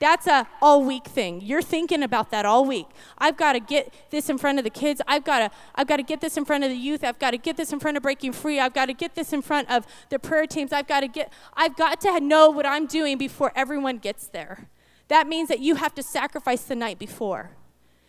That's 0.00 0.26
a 0.26 0.46
all 0.62 0.84
week 0.84 1.04
thing. 1.06 1.40
You're 1.40 1.62
thinking 1.62 2.02
about 2.02 2.30
that 2.30 2.44
all 2.44 2.64
week. 2.64 2.86
I've 3.18 3.36
got 3.36 3.54
to 3.54 3.60
get 3.60 3.92
this 4.10 4.28
in 4.28 4.38
front 4.38 4.58
of 4.58 4.64
the 4.64 4.70
kids. 4.70 5.00
I've 5.06 5.24
got 5.24 5.38
to 5.38 5.50
I've 5.74 5.86
got 5.86 5.96
to 5.96 6.02
get 6.02 6.20
this 6.20 6.36
in 6.36 6.44
front 6.44 6.64
of 6.64 6.70
the 6.70 6.76
youth. 6.76 7.02
I've 7.02 7.18
got 7.18 7.32
to 7.32 7.38
get 7.38 7.56
this 7.56 7.72
in 7.72 7.80
front 7.80 7.96
of 7.96 8.02
breaking 8.02 8.32
free. 8.32 8.60
I've 8.60 8.74
got 8.74 8.86
to 8.86 8.94
get 8.94 9.14
this 9.14 9.32
in 9.32 9.42
front 9.42 9.70
of 9.70 9.86
the 10.10 10.18
prayer 10.18 10.46
teams. 10.46 10.72
I've 10.72 10.88
got 10.88 11.00
to 11.00 11.08
get 11.08 11.32
I've 11.54 11.76
got 11.76 12.00
to 12.02 12.20
know 12.20 12.50
what 12.50 12.66
I'm 12.66 12.86
doing 12.86 13.18
before 13.18 13.52
everyone 13.56 13.98
gets 13.98 14.26
there. 14.28 14.68
That 15.08 15.26
means 15.26 15.48
that 15.48 15.60
you 15.60 15.76
have 15.76 15.94
to 15.94 16.02
sacrifice 16.02 16.64
the 16.64 16.76
night 16.76 16.98
before. 16.98 17.50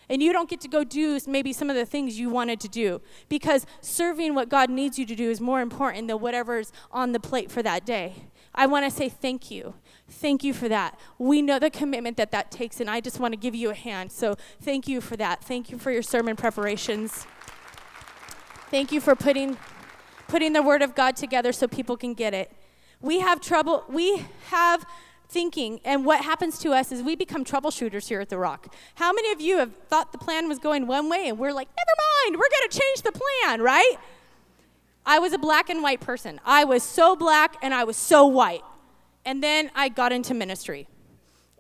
And 0.10 0.24
you 0.24 0.34
don't 0.34 0.50
get 0.50 0.60
to 0.62 0.68
go 0.68 0.84
do 0.84 1.20
maybe 1.28 1.54
some 1.54 1.70
of 1.70 1.76
the 1.76 1.86
things 1.86 2.20
you 2.20 2.30
wanted 2.30 2.60
to 2.62 2.68
do 2.68 3.00
because 3.30 3.68
serving 3.80 4.34
what 4.34 4.50
God 4.50 4.70
needs 4.70 4.98
you 4.98 5.06
to 5.06 5.16
do 5.16 5.30
is 5.30 5.40
more 5.40 5.62
important 5.62 6.08
than 6.08 6.20
whatever's 6.20 6.74
on 6.92 7.12
the 7.12 7.20
plate 7.20 7.52
for 7.52 7.62
that 7.62 7.86
day. 7.86 8.16
I 8.56 8.66
want 8.66 8.86
to 8.86 8.92
say 8.92 9.08
thank 9.08 9.52
you. 9.52 9.76
Thank 10.10 10.44
you 10.44 10.54
for 10.54 10.68
that. 10.68 11.00
We 11.18 11.42
know 11.42 11.60
the 11.60 11.70
commitment 11.70 12.18
that 12.18 12.32
that 12.32 12.52
takes, 12.52 12.80
and 12.80 12.90
I 12.90 13.00
just 13.00 13.20
want 13.20 13.34
to 13.34 13.38
give 13.38 13.56
you 13.56 13.70
a 13.70 13.76
hand. 13.76 14.12
So 14.12 14.36
thank 14.62 14.88
you 14.88 15.02
for 15.02 15.16
that. 15.18 15.44
Thank 15.44 15.70
you 15.70 15.78
for 15.78 15.92
your 15.92 16.02
sermon 16.02 16.36
preparations. 16.36 17.26
Thank 18.70 18.92
you 18.92 19.00
for 19.00 19.16
putting, 19.16 19.58
putting 20.28 20.54
the 20.54 20.62
Word 20.62 20.82
of 20.82 20.96
God 20.96 21.16
together 21.16 21.52
so 21.52 21.68
people 21.68 21.96
can 21.96 22.14
get 22.14 22.34
it. 22.34 22.52
We 23.02 23.20
have 23.20 23.40
trouble, 23.40 23.86
we 23.88 24.26
have 24.48 24.86
thinking, 25.30 25.80
and 25.86 26.06
what 26.06 26.24
happens 26.24 26.60
to 26.60 26.72
us 26.72 26.92
is 26.92 27.02
we 27.02 27.16
become 27.16 27.46
troubleshooters 27.46 28.08
here 28.08 28.20
at 28.20 28.30
The 28.30 28.38
Rock. 28.38 28.74
How 28.96 29.14
many 29.14 29.32
of 29.32 29.40
you 29.40 29.58
have 29.58 29.72
thought 29.88 30.12
the 30.12 30.18
plan 30.18 30.50
was 30.50 30.60
going 30.60 30.88
one 30.88 31.08
way, 31.08 31.30
and 31.30 31.38
we're 31.38 31.54
like, 31.54 31.70
never 31.70 32.26
mind, 32.26 32.36
we're 32.36 32.50
going 32.50 32.70
to 32.70 32.80
change 32.80 33.02
the 33.04 33.12
plan, 33.12 33.62
right? 33.62 33.96
I 35.06 35.20
was 35.20 35.34
a 35.34 35.38
black 35.38 35.70
and 35.70 35.82
white 35.82 36.02
person. 36.02 36.42
I 36.46 36.66
was 36.66 36.84
so 36.84 37.16
black 37.16 37.56
and 37.62 37.74
I 37.74 37.84
was 37.84 37.96
so 37.96 38.26
white. 38.26 38.62
And 39.26 39.44
then 39.44 39.70
I 39.76 39.90
got 39.90 40.12
into 40.12 40.34
ministry. 40.34 40.88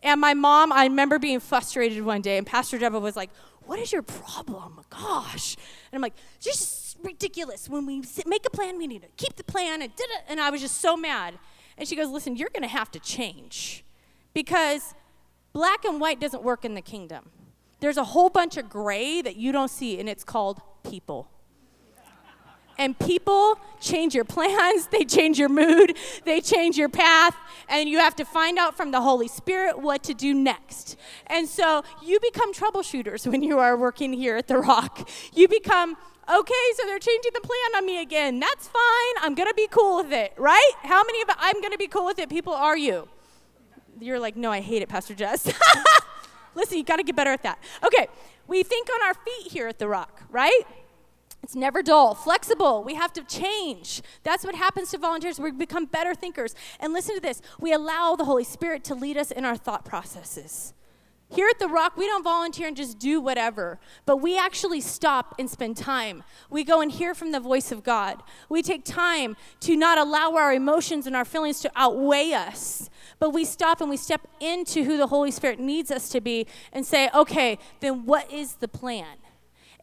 And 0.02 0.22
my 0.22 0.34
mom, 0.34 0.72
I 0.72 0.84
remember 0.86 1.20
being 1.20 1.40
frustrated 1.40 2.04
one 2.04 2.22
day, 2.22 2.38
and 2.38 2.48
Pastor 2.48 2.78
Deborah 2.78 3.00
was 3.00 3.16
like, 3.16 3.30
What 3.62 3.80
is 3.80 3.92
your 3.92 4.02
problem? 4.02 4.82
Gosh. 4.90 5.56
And 5.92 5.98
I'm 5.98 6.02
like, 6.02 6.16
Just 6.40 6.98
ridiculous. 7.04 7.70
When 7.70 7.86
we 7.86 8.04
make 8.26 8.46
a 8.46 8.50
plan, 8.50 8.78
we 8.78 8.88
need 8.88 9.02
to 9.02 9.10
keep 9.18 9.36
the 9.36 9.44
plan. 9.44 9.82
And, 9.82 9.96
did 9.96 10.10
it. 10.10 10.24
and 10.28 10.40
I 10.40 10.50
was 10.50 10.62
just 10.62 10.78
so 10.78 10.96
mad. 10.96 11.36
And 11.78 11.88
she 11.88 11.96
goes, 11.96 12.10
Listen, 12.10 12.36
you're 12.36 12.50
going 12.50 12.64
to 12.64 12.70
have 12.70 12.92
to 12.92 13.00
change 13.00 13.84
because 14.34 14.94
black 15.54 15.84
and 15.86 16.00
white 16.00 16.20
doesn't 16.20 16.44
work 16.44 16.64
in 16.64 16.76
the 16.76 16.82
kingdom. 16.82 17.30
There's 17.82 17.98
a 17.98 18.04
whole 18.04 18.30
bunch 18.30 18.58
of 18.58 18.70
gray 18.70 19.22
that 19.22 19.38
you 19.38 19.52
don't 19.52 19.70
see, 19.70 20.00
and 20.00 20.10
it's 20.10 20.24
called 20.24 20.62
people. 20.84 21.30
And 22.80 22.98
people 22.98 23.60
change 23.82 24.16
your 24.16 24.24
plans, 24.24 24.88
they 24.92 25.04
change 25.04 25.38
your 25.38 25.50
mood, 25.50 25.96
they 26.26 26.42
change 26.42 26.78
your 26.78 26.90
path, 26.90 27.36
and 27.68 27.90
you 27.90 28.00
have 28.00 28.16
to 28.16 28.26
find 28.26 28.58
out 28.58 28.76
from 28.76 28.92
the 28.92 29.02
Holy 29.02 29.28
Spirit 29.28 29.80
what 29.80 30.02
to 30.04 30.14
do 30.14 30.34
next. 30.34 30.96
And 31.28 31.48
so 31.48 31.84
you 32.02 32.20
become 32.22 32.54
troubleshooters 32.54 33.28
when 33.32 33.44
you 33.44 33.60
are 33.60 33.78
working 33.78 34.14
here 34.14 34.38
at 34.38 34.48
The 34.48 34.58
Rock. 34.58 35.08
You 35.34 35.48
become, 35.50 35.98
okay, 36.34 36.54
so 36.76 36.86
they're 36.86 37.00
changing 37.00 37.32
the 37.34 37.42
plan 37.42 37.76
on 37.76 37.86
me 37.86 38.02
again. 38.02 38.40
That's 38.40 38.68
fine. 38.68 39.14
I'm 39.22 39.36
going 39.36 39.50
to 39.50 39.56
be 39.56 39.68
cool 39.68 39.98
with 39.98 40.14
it, 40.14 40.34
right? 40.38 40.72
How 40.84 41.04
many 41.04 41.22
of 41.22 41.30
I'm 41.38 41.60
going 41.60 41.74
to 41.74 41.78
be 41.78 41.88
cool 41.88 42.06
with 42.06 42.18
it 42.18 42.30
people 42.30 42.54
are 42.54 42.78
you? 42.78 43.10
You're 44.00 44.20
like, 44.20 44.38
no, 44.38 44.50
I 44.50 44.62
hate 44.62 44.82
it, 44.82 44.88
Pastor 44.88 45.14
Jess. 45.14 45.52
Listen, 46.56 46.78
you 46.78 46.86
got 46.86 46.98
to 46.98 47.04
get 47.04 47.18
better 47.18 47.32
at 47.32 47.44
that. 47.44 47.60
Okay, 47.84 48.08
we 48.48 48.64
think 48.64 48.88
on 48.90 49.08
our 49.08 49.14
feet 49.14 49.52
here 49.52 49.68
at 49.68 49.78
The 49.78 49.90
Rock, 49.90 50.24
right? 50.32 50.62
It's 51.50 51.56
never 51.56 51.82
dull, 51.82 52.14
flexible. 52.14 52.84
We 52.84 52.94
have 52.94 53.12
to 53.14 53.24
change. 53.24 54.04
That's 54.22 54.46
what 54.46 54.54
happens 54.54 54.92
to 54.92 55.00
volunteers. 55.00 55.40
We 55.40 55.50
become 55.50 55.86
better 55.86 56.14
thinkers. 56.14 56.54
And 56.80 56.94
listen 56.94 57.16
to 57.16 57.22
this 57.22 57.42
we 57.60 57.74
allow 57.74 58.16
the 58.16 58.26
Holy 58.26 58.44
Spirit 58.44 58.84
to 58.84 58.94
lead 58.94 59.18
us 59.18 59.32
in 59.32 59.46
our 59.46 59.56
thought 59.56 59.84
processes. 59.84 60.76
Here 61.28 61.48
at 61.50 61.58
The 61.58 61.68
Rock, 61.68 61.98
we 61.98 62.06
don't 62.06 62.24
volunteer 62.24 62.68
and 62.68 62.78
just 62.78 63.00
do 63.00 63.20
whatever, 63.20 63.80
but 64.06 64.18
we 64.18 64.38
actually 64.38 64.82
stop 64.82 65.34
and 65.40 65.50
spend 65.50 65.78
time. 65.78 66.24
We 66.52 66.64
go 66.64 66.82
and 66.82 66.92
hear 66.92 67.16
from 67.16 67.32
the 67.32 67.40
voice 67.40 67.72
of 67.72 67.84
God. 67.84 68.22
We 68.48 68.62
take 68.62 68.86
time 68.86 69.36
to 69.62 69.76
not 69.76 69.98
allow 69.98 70.36
our 70.36 70.54
emotions 70.54 71.08
and 71.08 71.16
our 71.16 71.26
feelings 71.26 71.62
to 71.62 71.72
outweigh 71.76 72.34
us, 72.34 72.92
but 73.18 73.32
we 73.32 73.44
stop 73.44 73.82
and 73.82 73.90
we 73.90 73.98
step 73.98 74.28
into 74.40 74.84
who 74.84 74.98
the 74.98 75.08
Holy 75.08 75.32
Spirit 75.32 75.60
needs 75.60 75.90
us 75.90 76.10
to 76.10 76.22
be 76.22 76.46
and 76.72 76.86
say, 76.86 77.10
okay, 77.16 77.58
then 77.80 78.06
what 78.06 78.32
is 78.32 78.56
the 78.56 78.68
plan? 78.68 79.19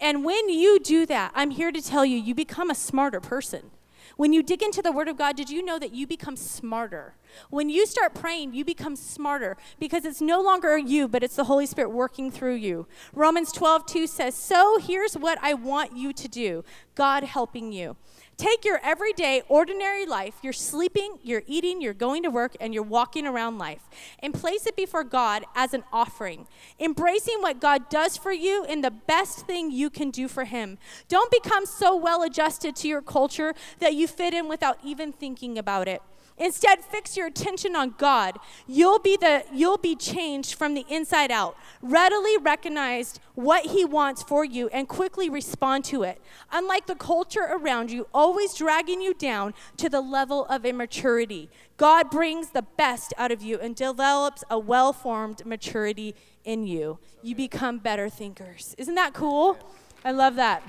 And 0.01 0.25
when 0.25 0.49
you 0.49 0.79
do 0.79 1.07
that, 1.07 1.33
I'm 1.35 1.51
here 1.51 1.73
to 1.73 1.81
tell 1.81 2.05
you, 2.05 2.19
you 2.19 2.35
become 2.35 2.71
a 2.71 2.75
smarter 2.75 3.21
person. 3.21 3.71
When 4.17 4.33
you 4.33 4.43
dig 4.43 4.63
into 4.63 4.81
the 4.81 4.93
Word 4.93 5.09
of 5.09 5.19
God, 5.19 5.37
did 5.37 5.51
you 5.51 5.63
know 5.63 5.79
that 5.79 5.93
you 5.93 6.07
become 6.07 6.37
smarter? 6.37 7.15
When 7.51 7.69
you 7.69 7.87
start 7.87 8.15
praying, 8.15 8.55
you 8.55 8.65
become 8.65 8.97
smarter 8.97 9.59
because 9.79 10.07
it's 10.07 10.23
no 10.23 10.41
longer 10.41 10.79
you, 10.79 11.07
but 11.07 11.23
it's 11.23 11.37
the 11.37 11.45
Holy 11.45 11.67
Spirit 11.67 11.91
working 11.91 12.31
through 12.31 12.55
you. 12.55 12.87
Romans 13.13 13.53
12, 13.53 13.85
2 13.85 14.07
says, 14.07 14.35
So 14.35 14.79
here's 14.79 15.15
what 15.15 15.39
I 15.43 15.53
want 15.53 15.97
you 15.97 16.15
to 16.15 16.29
do 16.29 16.65
God 16.95 17.25
helping 17.25 17.73
you. 17.73 17.97
Take 18.37 18.67
your 18.67 18.81
everyday, 18.83 19.43
ordinary 19.49 20.05
life, 20.05 20.35
you're 20.43 20.53
sleeping, 20.53 21.19
you're 21.23 21.43
eating, 21.47 21.81
you're 21.81 21.95
going 21.95 22.23
to 22.23 22.31
work, 22.31 22.55
and 22.61 22.75
you're 22.75 22.83
walking 22.83 23.27
around 23.27 23.57
life, 23.57 23.89
and 24.19 24.35
place 24.35 24.67
it 24.67 24.77
before 24.77 25.05
God 25.05 25.45
as 25.55 25.73
an 25.73 25.85
offering, 25.91 26.47
embracing 26.79 27.41
what 27.41 27.61
God 27.63 27.89
does 27.89 28.19
for 28.19 28.33
you 28.33 28.65
in 28.67 28.83
the 28.83 28.91
best 28.91 29.47
thing 29.47 29.71
you 29.71 29.89
can 29.89 30.11
do 30.11 30.29
for 30.29 30.45
Him. 30.45 30.77
Don't 31.09 31.31
become 31.31 31.65
so 31.65 31.97
well 31.97 32.23
adjusted 32.23 32.77
to 32.77 32.89
your 32.89 33.01
culture 33.01 33.55
that 33.79 33.95
you 33.95 34.07
fit 34.07 34.35
in 34.35 34.49
without 34.49 34.79
even 34.85 35.13
thinking 35.13 35.57
about 35.57 35.89
it. 35.89 36.03
Instead, 36.39 36.85
fix 36.85 37.17
your 37.17 37.27
attention 37.27 37.75
on 37.75 37.95
God. 37.97 38.39
You'll 38.67 38.99
be 38.99 39.17
the 39.17 39.45
you'll 39.53 39.79
be 39.79 39.97
changed 39.97 40.55
from 40.55 40.75
the 40.75 40.85
inside 40.89 41.31
out. 41.31 41.57
Readily 41.81 42.37
recognize 42.37 43.19
what 43.35 43.67
he 43.67 43.85
wants 43.85 44.23
for 44.23 44.45
you 44.45 44.69
and 44.69 44.87
quickly 44.87 45.31
respond 45.31 45.85
to 45.87 46.03
it. 46.03 46.21
Unlike 46.53 46.87
the 46.87 46.95
culture 46.95 47.49
around 47.51 47.91
you 47.91 48.07
always 48.13 48.55
dragging 48.55 49.01
you 49.01 49.15
down 49.15 49.55
to 49.79 49.89
the 49.89 50.01
level 50.01 50.45
of 50.47 50.67
immaturity, 50.67 51.49
God 51.79 52.11
brings 52.11 52.51
the 52.51 52.63
best 52.63 53.15
out 53.17 53.33
of 53.33 53.43
you 53.43 53.59
and 53.59 53.75
develops 53.75 54.45
a 54.51 54.59
well-formed 54.59 55.45
maturity 55.47 56.15
in 56.45 56.67
you. 56.67 56.99
You 57.23 57.35
become 57.35 57.79
better 57.79 58.09
thinkers. 58.09 58.75
Isn't 58.79 58.95
that 58.95 59.15
cool? 59.15 59.59
I 60.05 60.13
love 60.13 60.37
that. 60.37 60.63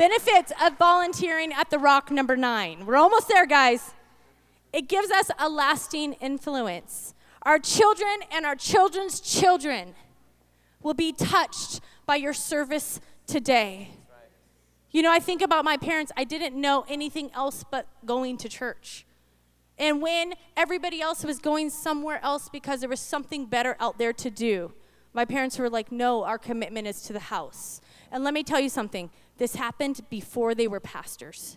Benefits 0.00 0.50
of 0.64 0.78
volunteering 0.78 1.52
at 1.52 1.68
the 1.68 1.78
Rock 1.78 2.10
number 2.10 2.34
nine. 2.34 2.86
We're 2.86 2.96
almost 2.96 3.28
there, 3.28 3.44
guys. 3.44 3.92
It 4.72 4.88
gives 4.88 5.10
us 5.10 5.30
a 5.38 5.46
lasting 5.46 6.14
influence. 6.22 7.12
Our 7.42 7.58
children 7.58 8.20
and 8.32 8.46
our 8.46 8.56
children's 8.56 9.20
children 9.20 9.94
will 10.82 10.94
be 10.94 11.12
touched 11.12 11.82
by 12.06 12.16
your 12.16 12.32
service 12.32 12.98
today. 13.26 13.90
You 14.90 15.02
know, 15.02 15.12
I 15.12 15.18
think 15.18 15.42
about 15.42 15.66
my 15.66 15.76
parents, 15.76 16.12
I 16.16 16.24
didn't 16.24 16.58
know 16.58 16.86
anything 16.88 17.30
else 17.34 17.62
but 17.70 17.86
going 18.06 18.38
to 18.38 18.48
church. 18.48 19.04
And 19.76 20.00
when 20.00 20.32
everybody 20.56 21.02
else 21.02 21.24
was 21.24 21.38
going 21.38 21.68
somewhere 21.68 22.20
else 22.24 22.48
because 22.48 22.80
there 22.80 22.88
was 22.88 23.00
something 23.00 23.44
better 23.44 23.76
out 23.78 23.98
there 23.98 24.14
to 24.14 24.30
do, 24.30 24.72
my 25.12 25.26
parents 25.26 25.58
were 25.58 25.68
like, 25.68 25.92
no, 25.92 26.24
our 26.24 26.38
commitment 26.38 26.86
is 26.86 27.02
to 27.02 27.12
the 27.12 27.20
house. 27.20 27.82
And 28.10 28.24
let 28.24 28.32
me 28.32 28.42
tell 28.42 28.60
you 28.60 28.70
something 28.70 29.10
this 29.40 29.54
happened 29.56 30.02
before 30.10 30.54
they 30.54 30.68
were 30.68 30.80
pastors. 30.80 31.56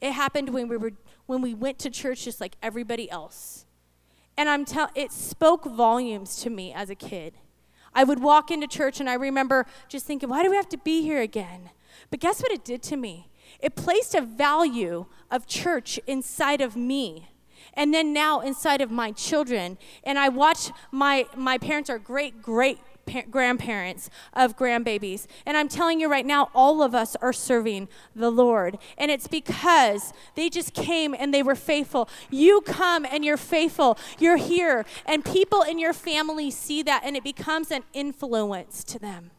It 0.00 0.12
happened 0.12 0.50
when 0.50 0.68
we 0.68 0.76
were 0.76 0.92
when 1.26 1.42
we 1.42 1.52
went 1.52 1.80
to 1.80 1.90
church 1.90 2.24
just 2.24 2.40
like 2.40 2.54
everybody 2.62 3.10
else. 3.10 3.66
And 4.36 4.48
I'm 4.48 4.64
tell 4.64 4.88
it 4.94 5.10
spoke 5.10 5.64
volumes 5.64 6.36
to 6.42 6.50
me 6.50 6.72
as 6.72 6.90
a 6.90 6.94
kid. 6.94 7.34
I 7.92 8.04
would 8.04 8.22
walk 8.22 8.52
into 8.52 8.68
church 8.68 9.00
and 9.00 9.10
I 9.10 9.14
remember 9.14 9.66
just 9.88 10.06
thinking, 10.06 10.28
why 10.28 10.44
do 10.44 10.50
we 10.50 10.56
have 10.56 10.68
to 10.68 10.78
be 10.78 11.02
here 11.02 11.20
again? 11.20 11.70
But 12.08 12.20
guess 12.20 12.40
what 12.40 12.52
it 12.52 12.64
did 12.64 12.84
to 12.84 12.96
me? 12.96 13.28
It 13.58 13.74
placed 13.74 14.14
a 14.14 14.20
value 14.20 15.06
of 15.28 15.48
church 15.48 15.98
inside 16.06 16.60
of 16.60 16.76
me 16.76 17.28
and 17.74 17.92
then 17.92 18.12
now 18.12 18.40
inside 18.40 18.80
of 18.80 18.90
my 18.90 19.12
children 19.12 19.78
and 20.02 20.18
i 20.18 20.28
watch 20.28 20.70
my 20.90 21.24
my 21.36 21.56
parents 21.58 21.88
are 21.88 21.98
great 21.98 22.42
great 22.42 22.78
pa- 23.06 23.22
grandparents 23.30 24.10
of 24.32 24.56
grandbabies. 24.56 25.26
And 25.46 25.56
I'm 25.56 25.68
telling 25.68 26.00
you 26.00 26.10
right 26.10 26.26
now, 26.26 26.50
all 26.54 26.82
of 26.82 26.94
us 26.94 27.16
are 27.16 27.32
serving 27.32 27.88
the 28.14 28.30
Lord. 28.30 28.78
And 28.98 29.10
it's 29.10 29.28
because 29.28 30.12
they 30.34 30.48
just 30.48 30.74
came 30.74 31.14
and 31.18 31.32
they 31.32 31.42
were 31.42 31.54
faithful. 31.54 32.08
You 32.30 32.60
come 32.62 33.04
and 33.04 33.24
you're 33.24 33.36
faithful. 33.36 33.98
You're 34.18 34.36
here. 34.36 34.84
And 35.06 35.24
people 35.24 35.62
in 35.62 35.78
your 35.78 35.92
family 35.92 36.50
see 36.50 36.82
that 36.82 37.02
and 37.04 37.16
it 37.16 37.24
becomes 37.24 37.70
an 37.70 37.84
influence 37.92 38.84
to 38.84 38.98
them 38.98 39.30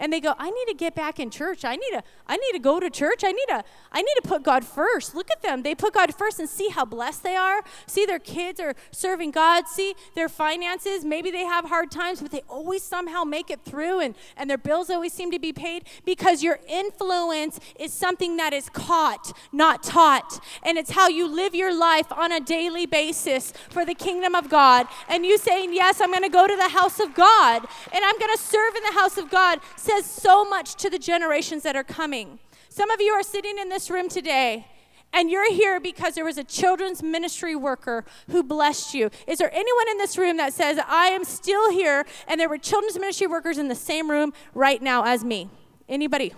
and 0.00 0.10
they 0.10 0.18
go, 0.18 0.34
I 0.38 0.50
need 0.50 0.64
to 0.68 0.74
get 0.74 0.94
back 0.94 1.20
in 1.20 1.30
church. 1.30 1.62
I 1.62 1.76
need 1.76 1.90
to, 1.92 2.02
I 2.26 2.38
need 2.38 2.52
to 2.52 2.58
go 2.58 2.80
to 2.80 2.88
church. 2.88 3.22
I 3.22 3.32
need 3.32 3.46
to, 3.48 3.62
I 3.92 4.00
need 4.00 4.14
to 4.22 4.26
put 4.26 4.42
God 4.42 4.64
first. 4.64 5.14
Look 5.14 5.30
at 5.30 5.42
them. 5.42 5.62
They 5.62 5.74
put 5.74 5.92
God 5.92 6.14
first 6.14 6.40
and 6.40 6.48
see 6.48 6.70
how 6.70 6.86
blessed 6.86 7.22
they 7.22 7.36
are. 7.36 7.62
See 7.86 8.06
their 8.06 8.18
kids 8.18 8.58
are 8.60 8.74
serving 8.90 9.32
God. 9.32 9.68
See 9.68 9.94
their 10.14 10.30
finances. 10.30 11.04
Maybe 11.04 11.30
they 11.30 11.44
have 11.44 11.66
hard 11.66 11.90
times, 11.90 12.22
but 12.22 12.30
they 12.30 12.40
always 12.48 12.82
somehow 12.82 13.24
make 13.24 13.50
it 13.50 13.60
through 13.62 14.00
and, 14.00 14.14
and 14.38 14.48
their 14.48 14.58
bills 14.58 14.88
always 14.88 15.12
seem 15.12 15.30
to 15.32 15.38
be 15.38 15.52
paid 15.52 15.84
because 16.06 16.42
your 16.42 16.60
influence 16.66 17.60
is 17.78 17.92
something 17.92 18.38
that 18.38 18.54
is 18.54 18.70
caught, 18.70 19.36
not 19.52 19.82
taught. 19.82 20.42
And 20.62 20.78
it's 20.78 20.92
how 20.92 21.08
you 21.08 21.28
live 21.28 21.54
your 21.54 21.78
life 21.78 22.10
on 22.10 22.32
a 22.32 22.40
daily 22.40 22.86
basis 22.86 23.52
for 23.68 23.84
the 23.84 23.94
kingdom 23.94 24.34
of 24.34 24.48
God. 24.48 24.86
And 25.10 25.26
you 25.26 25.36
saying, 25.36 25.74
Yes, 25.74 26.00
I'm 26.00 26.10
going 26.10 26.22
to 26.22 26.30
go 26.30 26.46
to 26.46 26.56
the 26.56 26.70
house 26.70 27.00
of 27.00 27.14
God 27.14 27.66
and 27.92 28.02
I'm 28.02 28.18
going 28.18 28.34
to 28.34 28.42
serve 28.42 28.74
in 28.76 28.82
the 28.82 28.98
house 28.98 29.18
of 29.18 29.30
God 29.30 29.60
says 29.90 30.06
so 30.06 30.44
much 30.44 30.76
to 30.76 30.88
the 30.88 30.98
generations 30.98 31.62
that 31.64 31.74
are 31.74 31.84
coming. 31.84 32.38
Some 32.68 32.90
of 32.90 33.00
you 33.00 33.12
are 33.12 33.22
sitting 33.22 33.58
in 33.58 33.68
this 33.68 33.90
room 33.90 34.08
today 34.08 34.66
and 35.12 35.28
you're 35.28 35.52
here 35.52 35.80
because 35.80 36.14
there 36.14 36.24
was 36.24 36.38
a 36.38 36.44
children's 36.44 37.02
ministry 37.02 37.56
worker 37.56 38.04
who 38.30 38.44
blessed 38.44 38.94
you. 38.94 39.10
Is 39.26 39.38
there 39.38 39.52
anyone 39.52 39.88
in 39.90 39.98
this 39.98 40.16
room 40.16 40.36
that 40.36 40.52
says, 40.52 40.78
I 40.86 41.06
am 41.06 41.24
still 41.24 41.72
here 41.72 42.06
and 42.28 42.40
there 42.40 42.48
were 42.48 42.58
children's 42.58 42.98
ministry 42.98 43.26
workers 43.26 43.58
in 43.58 43.66
the 43.66 43.74
same 43.74 44.08
room 44.08 44.32
right 44.54 44.80
now 44.80 45.04
as 45.04 45.24
me? 45.24 45.50
Anybody? 45.88 46.32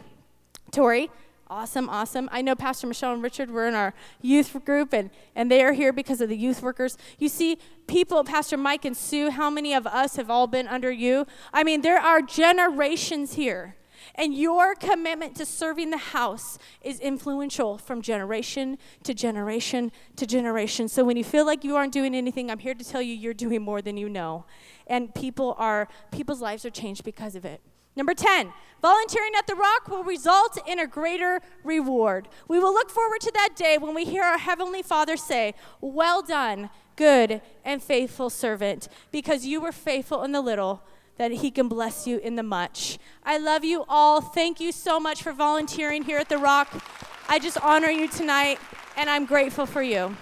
Tori? 0.71 1.11
Awesome, 1.53 1.91
awesome. 1.91 2.31
I 2.33 2.41
know 2.41 2.55
Pastor 2.55 2.87
Michelle 2.87 3.13
and 3.13 3.23
Richard 3.23 3.51
were 3.51 3.69
in 3.69 3.75
our 3.75 3.93
youth 4.23 4.57
group, 4.65 4.95
and, 4.95 5.11
and 5.37 5.51
they 5.51 5.63
are 5.63 5.75
here 5.75 5.93
because 5.93 6.23
of 6.23 6.31
the 6.31 6.37
youth 6.37 6.63
workers. 6.63 6.97
You 7.19 7.29
see, 7.29 7.59
people, 7.87 8.25
Pastor 8.25 8.57
Mike 8.57 8.87
and 8.87 8.97
Sue, 8.97 9.29
how 9.29 9.51
many 9.51 9.75
of 9.75 9.87
us 9.87 10.17
have 10.17 10.31
all 10.31 10.47
been 10.47 10.67
under 10.67 10.91
you? 10.91 11.27
I 11.53 11.63
mean, 11.63 11.83
there 11.83 11.99
are 11.99 12.23
generations 12.23 13.35
here. 13.35 13.77
And 14.15 14.35
your 14.35 14.75
commitment 14.75 15.37
to 15.37 15.45
serving 15.45 15.91
the 15.91 15.99
house 15.99 16.59
is 16.81 16.99
influential 17.01 17.77
from 17.77 18.01
generation 18.01 18.79
to 19.05 19.13
generation 19.13 19.93
to 20.17 20.27
generation. 20.27 20.89
So 20.89 21.05
when 21.05 21.19
you 21.19 21.25
feel 21.25 21.45
like 21.45 21.65
you 21.65 21.77
aren't 21.77 21.93
doing 21.93 22.15
anything, 22.15 22.51
I'm 22.51 22.61
here 22.61 22.75
to 22.75 22.83
tell 22.83 23.03
you 23.03 23.15
you're 23.15 23.35
doing 23.35 23.61
more 23.61 23.83
than 23.83 23.99
you 23.99 24.09
know. 24.09 24.47
And 24.87 25.15
people 25.15 25.55
are 25.59 25.87
people's 26.13 26.41
lives 26.41 26.65
are 26.65 26.71
changed 26.71 27.05
because 27.05 27.37
of 27.37 27.45
it. 27.45 27.61
Number 27.95 28.15
10, 28.15 28.53
volunteering 28.81 29.33
at 29.37 29.47
the 29.47 29.55
Rock 29.55 29.89
will 29.89 30.03
result 30.03 30.59
in 30.67 30.79
a 30.79 30.87
greater 30.87 31.41
reward. 31.63 32.29
We 32.49 32.59
will 32.59 32.73
look 32.73 32.91
forward 32.91 33.21
to 33.21 33.33
that 33.35 33.51
day 33.55 33.77
when 33.79 33.95
we 33.95 34.05
hear 34.05 34.23
our 34.23 34.39
Heavenly 34.39 34.83
Father 34.83 35.17
say, 35.17 35.55
Well 35.81 36.23
done, 36.23 36.71
good 36.97 37.43
and 37.65 37.83
faithful 37.83 38.31
servant, 38.31 38.89
because 39.11 39.45
you 39.45 39.61
were 39.61 39.73
faithful 39.73 40.23
in 40.23 40.33
the 40.33 40.41
little, 40.41 40.83
that 41.19 41.33
He 41.33 41.51
can 41.51 41.69
bless 41.69 42.07
you 42.07 42.19
in 42.19 42.37
the 42.37 42.43
much. 42.43 42.99
I 43.25 43.37
love 43.37 43.63
you 43.63 43.85
all. 43.89 44.23
Thank 44.23 44.59
you 44.59 44.73
so 44.73 44.99
much 44.99 45.23
for 45.23 45.33
volunteering 45.33 46.05
here 46.05 46.19
at 46.19 46.31
the 46.31 46.39
Rock. 46.39 46.83
I 47.29 47.39
just 47.39 47.61
honor 47.63 47.91
you 47.91 48.09
tonight, 48.09 48.59
and 48.97 49.11
I'm 49.11 49.27
grateful 49.27 49.67
for 49.67 49.83
you. 49.83 50.17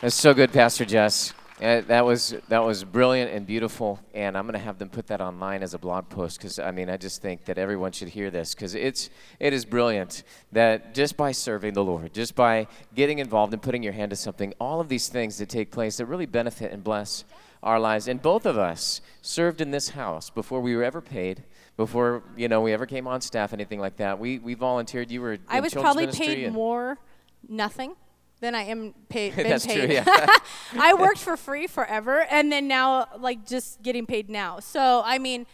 That's 0.00 0.14
so 0.14 0.34
good, 0.34 0.52
Pastor 0.52 0.84
Jess. 0.84 1.34
Uh, 1.60 1.80
that 1.82 2.04
was 2.04 2.34
that 2.48 2.62
was 2.62 2.84
brilliant 2.84 3.32
and 3.32 3.46
beautiful, 3.46 3.98
and 4.12 4.36
I'm 4.36 4.44
going 4.44 4.58
to 4.58 4.64
have 4.64 4.78
them 4.78 4.90
put 4.90 5.06
that 5.06 5.22
online 5.22 5.62
as 5.62 5.72
a 5.72 5.78
blog 5.78 6.10
post 6.10 6.36
because 6.36 6.58
I 6.58 6.70
mean 6.70 6.90
I 6.90 6.98
just 6.98 7.22
think 7.22 7.46
that 7.46 7.56
everyone 7.56 7.92
should 7.92 8.08
hear 8.08 8.30
this 8.30 8.54
because 8.54 8.74
it's 8.74 9.08
it 9.40 9.54
is 9.54 9.64
brilliant 9.64 10.22
that 10.52 10.94
just 10.94 11.16
by 11.16 11.32
serving 11.32 11.72
the 11.72 11.82
Lord, 11.82 12.12
just 12.12 12.34
by 12.34 12.66
getting 12.94 13.20
involved 13.20 13.54
and 13.54 13.62
putting 13.62 13.82
your 13.82 13.94
hand 13.94 14.10
to 14.10 14.16
something, 14.16 14.52
all 14.60 14.80
of 14.82 14.90
these 14.90 15.08
things 15.08 15.38
that 15.38 15.48
take 15.48 15.70
place 15.70 15.96
that 15.96 16.04
really 16.04 16.26
benefit 16.26 16.72
and 16.72 16.84
bless 16.84 17.24
our 17.62 17.80
lives. 17.80 18.06
And 18.06 18.20
both 18.20 18.44
of 18.44 18.58
us 18.58 19.00
served 19.22 19.62
in 19.62 19.70
this 19.70 19.90
house 19.90 20.28
before 20.28 20.60
we 20.60 20.76
were 20.76 20.84
ever 20.84 21.00
paid, 21.00 21.42
before 21.78 22.22
you 22.36 22.48
know 22.48 22.60
we 22.60 22.74
ever 22.74 22.84
came 22.84 23.06
on 23.06 23.22
staff, 23.22 23.54
anything 23.54 23.80
like 23.80 23.96
that. 23.96 24.18
We 24.18 24.40
we 24.40 24.52
volunteered. 24.52 25.10
You 25.10 25.22
were 25.22 25.38
I 25.48 25.60
was 25.60 25.72
probably 25.72 26.08
paid 26.08 26.52
more 26.52 26.98
nothing 27.48 27.94
than 28.40 28.54
I 28.54 28.62
am 28.62 28.94
paid. 29.08 29.34
That's 29.34 29.66
paid. 29.66 29.86
true. 29.86 29.94
Yeah. 29.94 30.26
I 30.78 30.94
worked 30.94 31.18
for 31.18 31.36
free 31.36 31.66
forever, 31.78 32.26
and 32.30 32.50
then 32.52 32.68
now 32.68 33.06
like 33.18 33.46
just 33.46 33.82
getting 33.82 34.06
paid 34.06 34.28
now. 34.30 34.60
So 34.60 35.02
I 35.04 35.18
mean, 35.18 35.46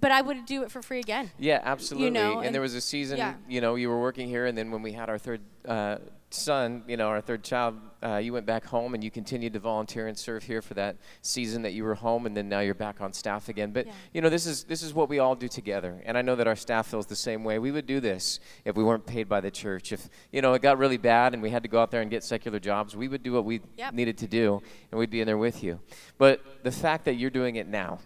but 0.00 0.10
I 0.10 0.22
would 0.22 0.46
do 0.46 0.62
it 0.62 0.70
for 0.70 0.82
free 0.82 1.00
again. 1.00 1.30
Yeah, 1.38 1.60
absolutely. 1.62 2.06
You 2.06 2.10
know, 2.12 2.38
and, 2.38 2.46
and- 2.46 2.54
there 2.54 2.62
was 2.62 2.74
a 2.74 2.80
season, 2.80 3.18
yeah. 3.18 3.34
you 3.48 3.60
know, 3.60 3.74
you 3.74 3.88
were 3.88 4.00
working 4.00 4.28
here, 4.28 4.46
and 4.46 4.56
then 4.56 4.70
when 4.70 4.82
we 4.82 4.92
had 4.92 5.08
our 5.08 5.18
third 5.18 5.40
uh, 5.66 5.96
son, 6.30 6.84
you 6.86 6.96
know, 6.96 7.08
our 7.08 7.20
third 7.20 7.42
child, 7.42 7.76
uh, 8.02 8.16
you 8.16 8.32
went 8.32 8.46
back 8.46 8.64
home 8.64 8.94
and 8.94 9.02
you 9.02 9.10
continued 9.10 9.52
to 9.52 9.58
volunteer 9.58 10.06
and 10.06 10.16
serve 10.16 10.44
here 10.44 10.62
for 10.62 10.74
that 10.74 10.96
season 11.22 11.62
that 11.62 11.72
you 11.72 11.82
were 11.84 11.94
home, 11.96 12.24
and 12.24 12.36
then 12.36 12.48
now 12.48 12.60
you're 12.60 12.74
back 12.74 13.00
on 13.00 13.12
staff 13.12 13.48
again. 13.48 13.72
But 13.72 13.86
Yeah. 13.86 13.92
you 14.14 14.20
know, 14.20 14.28
this 14.28 14.46
is 14.46 14.64
this 14.64 14.82
is 14.82 14.94
what 14.94 15.08
we 15.08 15.18
all 15.18 15.34
do 15.34 15.48
together, 15.48 16.00
and 16.06 16.16
I 16.16 16.22
know 16.22 16.36
that 16.36 16.46
our 16.46 16.56
staff 16.56 16.86
feels 16.86 17.06
the 17.06 17.16
same 17.16 17.42
way. 17.44 17.58
We 17.58 17.72
would 17.72 17.86
do 17.86 18.00
this 18.00 18.38
if 18.64 18.76
we 18.76 18.84
weren't 18.84 19.06
paid 19.06 19.28
by 19.28 19.40
the 19.40 19.50
church. 19.50 19.92
If 19.92 20.08
you 20.32 20.40
know 20.40 20.54
it 20.54 20.62
got 20.62 20.78
really 20.78 20.96
bad 20.98 21.34
and 21.34 21.42
we 21.42 21.50
had 21.50 21.62
to 21.64 21.68
go 21.68 21.80
out 21.82 21.90
there 21.90 22.00
and 22.00 22.10
get 22.10 22.22
secular 22.24 22.60
jobs, 22.60 22.94
we 22.96 23.08
would 23.08 23.22
do 23.22 23.32
what 23.32 23.44
we 23.44 23.60
Yep. 23.76 23.94
needed 23.94 24.18
to 24.18 24.26
do, 24.28 24.62
and 24.90 24.98
we'd 24.98 25.10
be 25.10 25.20
in 25.20 25.26
there 25.26 25.38
with 25.38 25.62
you. 25.64 25.80
But 26.16 26.40
the 26.62 26.72
fact 26.72 27.04
that 27.06 27.14
you're 27.14 27.30
doing 27.30 27.56
it 27.56 27.66
now 27.66 27.98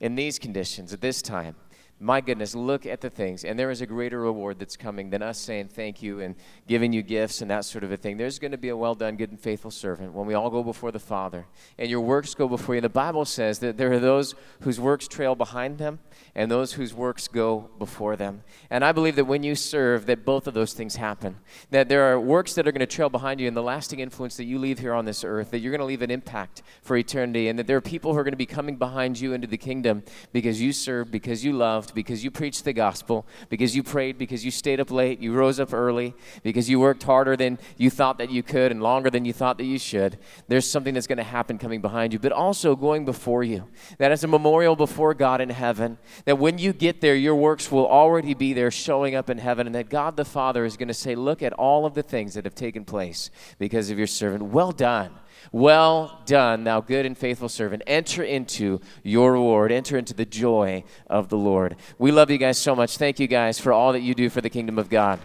in 0.00 0.14
these 0.14 0.38
conditions 0.38 0.92
at 0.92 1.00
this 1.00 1.22
time 1.22 1.56
my 2.04 2.20
goodness 2.20 2.54
look 2.54 2.84
at 2.84 3.00
the 3.00 3.08
things. 3.08 3.44
And 3.44 3.58
there 3.58 3.70
is 3.70 3.80
a 3.80 3.86
greater 3.86 4.20
reward 4.20 4.58
that's 4.58 4.76
coming 4.76 5.08
than 5.08 5.22
us 5.22 5.38
saying 5.38 5.68
thank 5.68 6.02
you 6.02 6.20
and 6.20 6.34
giving 6.68 6.92
you 6.92 7.00
gifts 7.00 7.40
and 7.40 7.50
that 7.50 7.64
sort 7.64 7.82
of 7.82 7.90
a 7.92 7.96
thing. 7.96 8.18
There's 8.18 8.38
going 8.38 8.50
to 8.52 8.58
be 8.58 8.68
a 8.68 8.76
well 8.76 8.94
done 8.94 9.16
good 9.16 9.30
and 9.30 9.40
faithful 9.40 9.70
servant 9.70 10.12
when 10.12 10.26
we 10.26 10.34
all 10.34 10.50
go 10.50 10.62
before 10.62 10.92
the 10.92 10.98
father. 10.98 11.46
And 11.78 11.88
your 11.88 12.02
works 12.02 12.34
go 12.34 12.46
before 12.46 12.74
you. 12.74 12.82
The 12.82 12.90
bible 12.90 13.24
says 13.24 13.60
that 13.60 13.78
there 13.78 13.90
are 13.90 13.98
those 13.98 14.34
whose 14.60 14.78
works 14.78 15.08
trail 15.08 15.34
behind 15.34 15.78
them 15.78 15.98
and 16.34 16.50
those 16.50 16.74
whose 16.74 16.92
works 16.92 17.26
go 17.26 17.70
before 17.78 18.16
them. 18.16 18.42
And 18.68 18.84
i 18.84 18.92
believe 18.92 19.16
that 19.16 19.24
when 19.24 19.42
you 19.42 19.54
serve 19.54 20.04
that 20.06 20.26
both 20.26 20.46
of 20.46 20.52
those 20.52 20.74
things 20.74 20.96
happen. 20.96 21.36
That 21.70 21.88
there 21.88 22.12
are 22.12 22.20
works 22.20 22.52
that 22.54 22.68
are 22.68 22.72
going 22.72 22.80
to 22.80 22.86
trail 22.86 23.08
behind 23.08 23.40
you 23.40 23.48
and 23.48 23.56
the 23.56 23.62
lasting 23.62 24.00
influence 24.00 24.36
that 24.36 24.44
you 24.44 24.58
leave 24.58 24.78
here 24.78 24.92
on 24.92 25.06
this 25.06 25.24
earth 25.24 25.50
that 25.52 25.60
you're 25.60 25.72
going 25.72 25.80
to 25.80 25.86
leave 25.86 26.02
an 26.02 26.10
impact 26.10 26.62
for 26.82 26.98
eternity 26.98 27.48
and 27.48 27.58
that 27.58 27.66
there 27.66 27.78
are 27.78 27.80
people 27.80 28.12
who 28.12 28.18
are 28.18 28.24
going 28.24 28.32
to 28.32 28.36
be 28.36 28.44
coming 28.44 28.76
behind 28.76 29.18
you 29.18 29.32
into 29.32 29.46
the 29.46 29.56
kingdom 29.56 30.02
because 30.32 30.60
you 30.60 30.70
served 30.70 31.10
because 31.10 31.42
you 31.42 31.54
loved 31.54 31.93
because 31.94 32.24
you 32.24 32.30
preached 32.30 32.64
the 32.64 32.72
gospel, 32.72 33.26
because 33.48 33.74
you 33.74 33.82
prayed, 33.82 34.18
because 34.18 34.44
you 34.44 34.50
stayed 34.50 34.80
up 34.80 34.90
late, 34.90 35.20
you 35.20 35.32
rose 35.32 35.60
up 35.60 35.72
early, 35.72 36.14
because 36.42 36.68
you 36.68 36.80
worked 36.80 37.02
harder 37.02 37.36
than 37.36 37.58
you 37.76 37.90
thought 37.90 38.18
that 38.18 38.30
you 38.30 38.42
could 38.42 38.70
and 38.70 38.82
longer 38.82 39.10
than 39.10 39.24
you 39.24 39.32
thought 39.32 39.58
that 39.58 39.64
you 39.64 39.78
should. 39.78 40.18
There's 40.48 40.68
something 40.68 40.94
that's 40.94 41.06
going 41.06 41.18
to 41.18 41.24
happen 41.24 41.58
coming 41.58 41.80
behind 41.80 42.12
you, 42.12 42.18
but 42.18 42.32
also 42.32 42.76
going 42.76 43.04
before 43.04 43.44
you. 43.44 43.64
That 43.98 44.12
is 44.12 44.24
a 44.24 44.28
memorial 44.28 44.76
before 44.76 45.14
God 45.14 45.40
in 45.40 45.50
heaven. 45.50 45.98
That 46.24 46.38
when 46.38 46.58
you 46.58 46.72
get 46.72 47.00
there, 47.00 47.14
your 47.14 47.36
works 47.36 47.70
will 47.70 47.86
already 47.86 48.34
be 48.34 48.52
there 48.52 48.70
showing 48.70 49.14
up 49.14 49.30
in 49.30 49.38
heaven, 49.38 49.66
and 49.66 49.74
that 49.74 49.88
God 49.88 50.16
the 50.16 50.24
Father 50.24 50.64
is 50.64 50.76
going 50.76 50.88
to 50.88 50.94
say, 50.94 51.14
Look 51.14 51.42
at 51.42 51.52
all 51.52 51.86
of 51.86 51.94
the 51.94 52.02
things 52.02 52.34
that 52.34 52.44
have 52.44 52.54
taken 52.54 52.84
place 52.84 53.30
because 53.58 53.90
of 53.90 53.98
your 53.98 54.06
servant. 54.06 54.44
Well 54.44 54.72
done. 54.72 55.10
Well 55.52 56.22
done, 56.26 56.64
thou 56.64 56.80
good 56.80 57.06
and 57.06 57.16
faithful 57.16 57.48
servant. 57.48 57.82
Enter 57.86 58.22
into 58.22 58.80
your 59.02 59.32
reward. 59.32 59.72
Enter 59.72 59.96
into 59.96 60.14
the 60.14 60.24
joy 60.24 60.84
of 61.06 61.28
the 61.28 61.36
Lord. 61.38 61.76
We 61.98 62.12
love 62.12 62.30
you 62.30 62.38
guys 62.38 62.58
so 62.58 62.74
much. 62.74 62.98
Thank 62.98 63.20
you 63.20 63.26
guys 63.26 63.58
for 63.58 63.72
all 63.72 63.92
that 63.92 64.00
you 64.00 64.14
do 64.14 64.28
for 64.30 64.40
the 64.40 64.50
kingdom 64.50 64.78
of 64.78 64.88
God. 64.88 65.20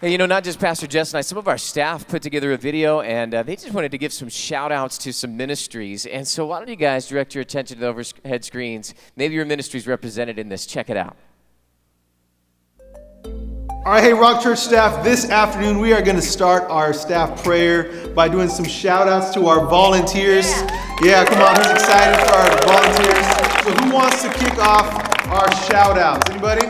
Hey, 0.00 0.12
you 0.12 0.16
know, 0.16 0.24
not 0.24 0.44
just 0.44 0.58
Pastor 0.58 0.86
Jess 0.86 1.12
and 1.12 1.18
I, 1.18 1.20
some 1.20 1.36
of 1.36 1.46
our 1.46 1.58
staff 1.58 2.08
put 2.08 2.22
together 2.22 2.52
a 2.52 2.56
video 2.56 3.02
and 3.02 3.34
uh, 3.34 3.42
they 3.42 3.54
just 3.54 3.74
wanted 3.74 3.90
to 3.90 3.98
give 3.98 4.14
some 4.14 4.30
shout 4.30 4.72
outs 4.72 4.96
to 4.96 5.12
some 5.12 5.36
ministries. 5.36 6.06
And 6.06 6.26
so, 6.26 6.46
why 6.46 6.58
don't 6.58 6.70
you 6.70 6.76
guys 6.76 7.06
direct 7.06 7.34
your 7.34 7.42
attention 7.42 7.76
to 7.76 7.80
the 7.82 7.88
overhead 7.88 8.42
screens? 8.42 8.94
Maybe 9.14 9.34
your 9.34 9.44
ministry 9.44 9.76
is 9.76 9.86
represented 9.86 10.38
in 10.38 10.48
this. 10.48 10.64
Check 10.64 10.88
it 10.88 10.96
out. 10.96 11.18
All 13.86 13.92
right, 13.92 14.04
hey, 14.04 14.12
Rock 14.12 14.42
Church 14.42 14.58
staff, 14.58 15.02
this 15.02 15.30
afternoon 15.30 15.78
we 15.78 15.94
are 15.94 16.02
going 16.02 16.16
to 16.16 16.20
start 16.22 16.64
our 16.64 16.92
staff 16.92 17.42
prayer 17.42 18.08
by 18.08 18.28
doing 18.28 18.50
some 18.50 18.66
shout 18.66 19.08
outs 19.08 19.32
to 19.32 19.46
our 19.46 19.66
volunteers. 19.68 20.44
Yeah, 21.00 21.24
come 21.24 21.40
on, 21.40 21.56
who's 21.56 21.70
excited 21.70 22.14
for 22.26 22.34
our 22.34 22.50
volunteers? 22.66 23.64
So, 23.64 23.70
who 23.82 23.94
wants 23.94 24.22
to 24.22 24.28
kick 24.34 24.58
off 24.58 24.86
our 25.28 25.50
shout 25.64 25.96
outs? 25.96 26.30
Anybody? 26.30 26.66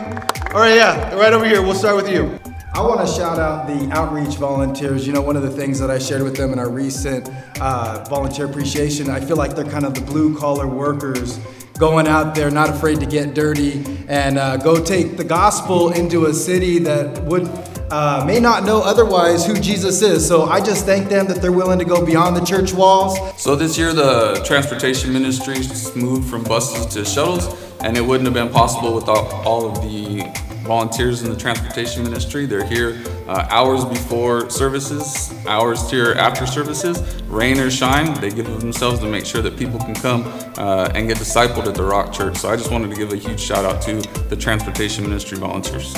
All 0.53 0.61
right, 0.61 0.75
yeah, 0.75 1.13
right 1.15 1.33
over 1.33 1.43
here. 1.43 1.61
We'll 1.61 1.75
start 1.75 1.97
with 1.97 2.09
you. 2.09 2.39
I 2.73 2.79
want 2.79 3.05
to 3.05 3.13
shout 3.13 3.37
out 3.37 3.67
the 3.67 3.91
outreach 3.91 4.37
volunteers. 4.37 5.05
You 5.05 5.11
know, 5.11 5.21
one 5.21 5.35
of 5.35 5.43
the 5.43 5.51
things 5.51 5.77
that 5.79 5.91
I 5.91 5.99
shared 5.99 6.23
with 6.23 6.37
them 6.37 6.53
in 6.53 6.59
our 6.59 6.69
recent 6.69 7.29
uh, 7.59 8.05
volunteer 8.07 8.45
appreciation, 8.45 9.09
I 9.09 9.19
feel 9.19 9.35
like 9.35 9.55
they're 9.57 9.65
kind 9.65 9.83
of 9.85 9.93
the 9.93 9.99
blue 9.99 10.37
collar 10.37 10.67
workers 10.67 11.37
going 11.77 12.07
out 12.07 12.33
there, 12.33 12.49
not 12.49 12.69
afraid 12.69 13.01
to 13.01 13.05
get 13.05 13.33
dirty 13.33 13.83
and 14.07 14.37
uh, 14.37 14.55
go 14.55 14.81
take 14.81 15.17
the 15.17 15.23
gospel 15.23 15.91
into 15.91 16.27
a 16.27 16.33
city 16.33 16.79
that 16.79 17.21
would 17.23 17.49
uh, 17.91 18.23
may 18.25 18.39
not 18.39 18.63
know 18.63 18.81
otherwise 18.81 19.45
who 19.45 19.59
Jesus 19.59 20.01
is. 20.01 20.25
So 20.25 20.45
I 20.45 20.61
just 20.61 20.85
thank 20.85 21.09
them 21.09 21.27
that 21.27 21.41
they're 21.41 21.51
willing 21.51 21.79
to 21.79 21.85
go 21.85 22.05
beyond 22.05 22.37
the 22.37 22.45
church 22.45 22.71
walls. 22.71 23.17
So 23.41 23.53
this 23.53 23.77
year, 23.77 23.91
the 23.91 24.41
transportation 24.45 25.11
ministry 25.11 25.57
moved 26.01 26.29
from 26.29 26.45
buses 26.45 26.85
to 26.93 27.03
shuttles, 27.03 27.53
and 27.81 27.97
it 27.97 28.01
wouldn't 28.01 28.27
have 28.27 28.33
been 28.33 28.53
possible 28.53 28.95
without 28.95 29.25
all 29.45 29.69
of 29.69 29.81
the 29.81 30.50
volunteers 30.61 31.23
in 31.23 31.29
the 31.29 31.35
transportation 31.35 32.03
ministry. 32.03 32.45
They're 32.45 32.65
here 32.65 33.01
uh, 33.27 33.47
hours 33.49 33.83
before 33.85 34.49
services, 34.49 35.33
hours 35.45 35.89
here 35.89 36.13
after 36.13 36.45
services, 36.45 37.21
rain 37.23 37.59
or 37.59 37.69
shine. 37.69 38.13
They 38.21 38.29
give 38.29 38.47
of 38.47 38.61
themselves 38.61 38.99
to 38.99 39.07
make 39.07 39.25
sure 39.25 39.41
that 39.41 39.57
people 39.57 39.79
can 39.79 39.95
come 39.95 40.23
uh, 40.57 40.91
and 40.95 41.07
get 41.07 41.17
discipled 41.17 41.67
at 41.67 41.75
the 41.75 41.83
Rock 41.83 42.13
Church. 42.13 42.37
So 42.37 42.49
I 42.49 42.55
just 42.55 42.71
wanted 42.71 42.91
to 42.91 42.95
give 42.95 43.11
a 43.11 43.17
huge 43.17 43.39
shout 43.39 43.65
out 43.65 43.81
to 43.83 44.01
the 44.29 44.35
transportation 44.35 45.03
ministry 45.03 45.37
volunteers. 45.37 45.93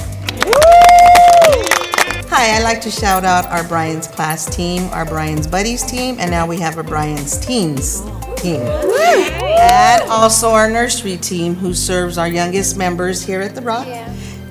Hi, 2.30 2.58
I'd 2.58 2.64
like 2.64 2.82
to 2.82 2.92
shout 2.92 3.24
out 3.24 3.46
our 3.46 3.64
Brian's 3.68 4.08
class 4.08 4.54
team, 4.54 4.90
our 4.90 5.06
Brian's 5.06 5.46
buddies 5.46 5.84
team, 5.84 6.18
and 6.20 6.32
now 6.32 6.48
we 6.48 6.58
have 6.58 6.78
a 6.78 6.84
Brian's 6.84 7.38
teens 7.38 8.02
team. 8.38 8.62
And 8.62 10.04
also 10.10 10.50
our 10.50 10.70
nursery 10.70 11.18
team 11.18 11.56
who 11.56 11.74
serves 11.74 12.18
our 12.18 12.28
youngest 12.28 12.76
members 12.76 13.24
here 13.24 13.42
at 13.42 13.56
the 13.56 13.62
Rock. 13.62 13.88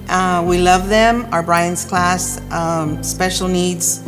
Uh, 0.08 0.44
we 0.46 0.58
love 0.58 0.88
them. 0.88 1.26
Our 1.32 1.42
Brian's 1.42 1.84
class, 1.84 2.40
um, 2.50 3.02
special 3.02 3.48
needs, 3.48 4.02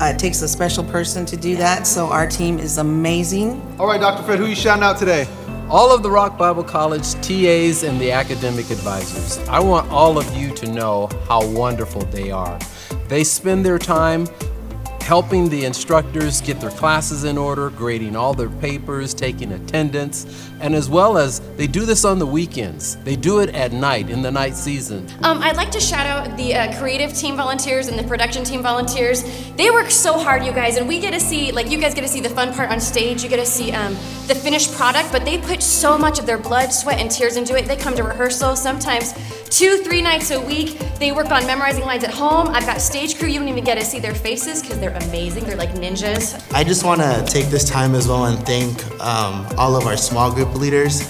uh, 0.00 0.12
it 0.14 0.18
takes 0.18 0.42
a 0.42 0.48
special 0.48 0.84
person 0.84 1.24
to 1.26 1.36
do 1.36 1.56
that, 1.56 1.86
so 1.86 2.06
our 2.06 2.26
team 2.26 2.58
is 2.58 2.78
amazing. 2.78 3.60
All 3.78 3.86
right, 3.86 4.00
Dr. 4.00 4.22
Fred, 4.24 4.38
who 4.38 4.46
are 4.46 4.48
you 4.48 4.56
shouting 4.56 4.82
out 4.82 4.98
today? 4.98 5.26
all 5.70 5.94
of 5.94 6.02
the 6.02 6.10
Rock 6.10 6.36
Bible 6.36 6.62
College 6.62 7.14
TAs 7.22 7.84
and 7.84 7.98
the 8.00 8.12
academic 8.12 8.70
advisors. 8.70 9.38
I 9.48 9.60
want 9.60 9.90
all 9.90 10.18
of 10.18 10.36
you 10.36 10.54
to 10.56 10.70
know 10.70 11.08
how 11.26 11.46
wonderful 11.46 12.02
they 12.02 12.30
are. 12.30 12.58
They 13.08 13.24
spend 13.24 13.64
their 13.64 13.78
time 13.78 14.26
helping 15.00 15.48
the 15.48 15.64
instructors 15.64 16.40
get 16.40 16.60
their 16.60 16.70
classes 16.70 17.24
in 17.24 17.36
order, 17.36 17.70
grading 17.70 18.14
all 18.16 18.34
their 18.34 18.50
papers, 18.50 19.12
taking 19.14 19.52
attendance, 19.52 20.50
and 20.64 20.74
as 20.74 20.88
well 20.88 21.18
as 21.18 21.40
they 21.58 21.66
do 21.66 21.84
this 21.84 22.06
on 22.06 22.18
the 22.18 22.26
weekends. 22.26 22.96
They 23.04 23.16
do 23.16 23.40
it 23.40 23.54
at 23.54 23.72
night 23.72 24.08
in 24.08 24.22
the 24.22 24.30
night 24.30 24.56
season. 24.56 25.06
Um, 25.22 25.42
I'd 25.42 25.56
like 25.56 25.70
to 25.72 25.80
shout 25.80 26.06
out 26.06 26.38
the 26.38 26.54
uh, 26.54 26.78
creative 26.78 27.12
team 27.12 27.36
volunteers 27.36 27.88
and 27.88 27.98
the 27.98 28.02
production 28.04 28.44
team 28.44 28.62
volunteers. 28.62 29.22
They 29.56 29.70
work 29.70 29.90
so 29.90 30.18
hard, 30.18 30.42
you 30.42 30.52
guys, 30.52 30.78
and 30.78 30.88
we 30.88 31.00
get 31.00 31.12
to 31.12 31.20
see, 31.20 31.52
like, 31.52 31.70
you 31.70 31.78
guys 31.78 31.92
get 31.92 32.00
to 32.00 32.08
see 32.08 32.20
the 32.20 32.30
fun 32.30 32.54
part 32.54 32.70
on 32.70 32.80
stage. 32.80 33.22
You 33.22 33.28
get 33.28 33.36
to 33.36 33.46
see 33.46 33.72
um, 33.72 33.92
the 34.26 34.34
finished 34.34 34.72
product, 34.74 35.12
but 35.12 35.26
they 35.26 35.36
put 35.36 35.62
so 35.62 35.98
much 35.98 36.18
of 36.18 36.24
their 36.24 36.38
blood, 36.38 36.72
sweat, 36.72 36.98
and 36.98 37.10
tears 37.10 37.36
into 37.36 37.54
it. 37.58 37.66
They 37.66 37.76
come 37.76 37.94
to 37.96 38.02
rehearsal 38.02 38.56
sometimes 38.56 39.12
two, 39.50 39.78
three 39.84 40.02
nights 40.02 40.30
a 40.30 40.40
week. 40.40 40.78
They 40.98 41.12
work 41.12 41.30
on 41.30 41.46
memorizing 41.46 41.84
lines 41.84 42.02
at 42.02 42.10
home. 42.10 42.48
I've 42.48 42.66
got 42.66 42.80
stage 42.80 43.18
crew. 43.18 43.28
You 43.28 43.38
don't 43.38 43.48
even 43.48 43.64
get 43.64 43.78
to 43.78 43.84
see 43.84 44.00
their 44.00 44.14
faces 44.14 44.62
because 44.62 44.80
they're 44.80 44.96
amazing. 45.08 45.44
They're 45.44 45.56
like 45.56 45.74
ninjas. 45.74 46.52
I 46.52 46.64
just 46.64 46.84
want 46.84 47.00
to 47.00 47.24
take 47.28 47.46
this 47.46 47.68
time 47.68 47.94
as 47.94 48.08
well 48.08 48.24
and 48.24 48.44
thank 48.46 48.82
um, 49.00 49.46
all 49.58 49.76
of 49.76 49.86
our 49.86 49.96
small 49.96 50.32
group 50.32 50.53
leaders. 50.58 51.02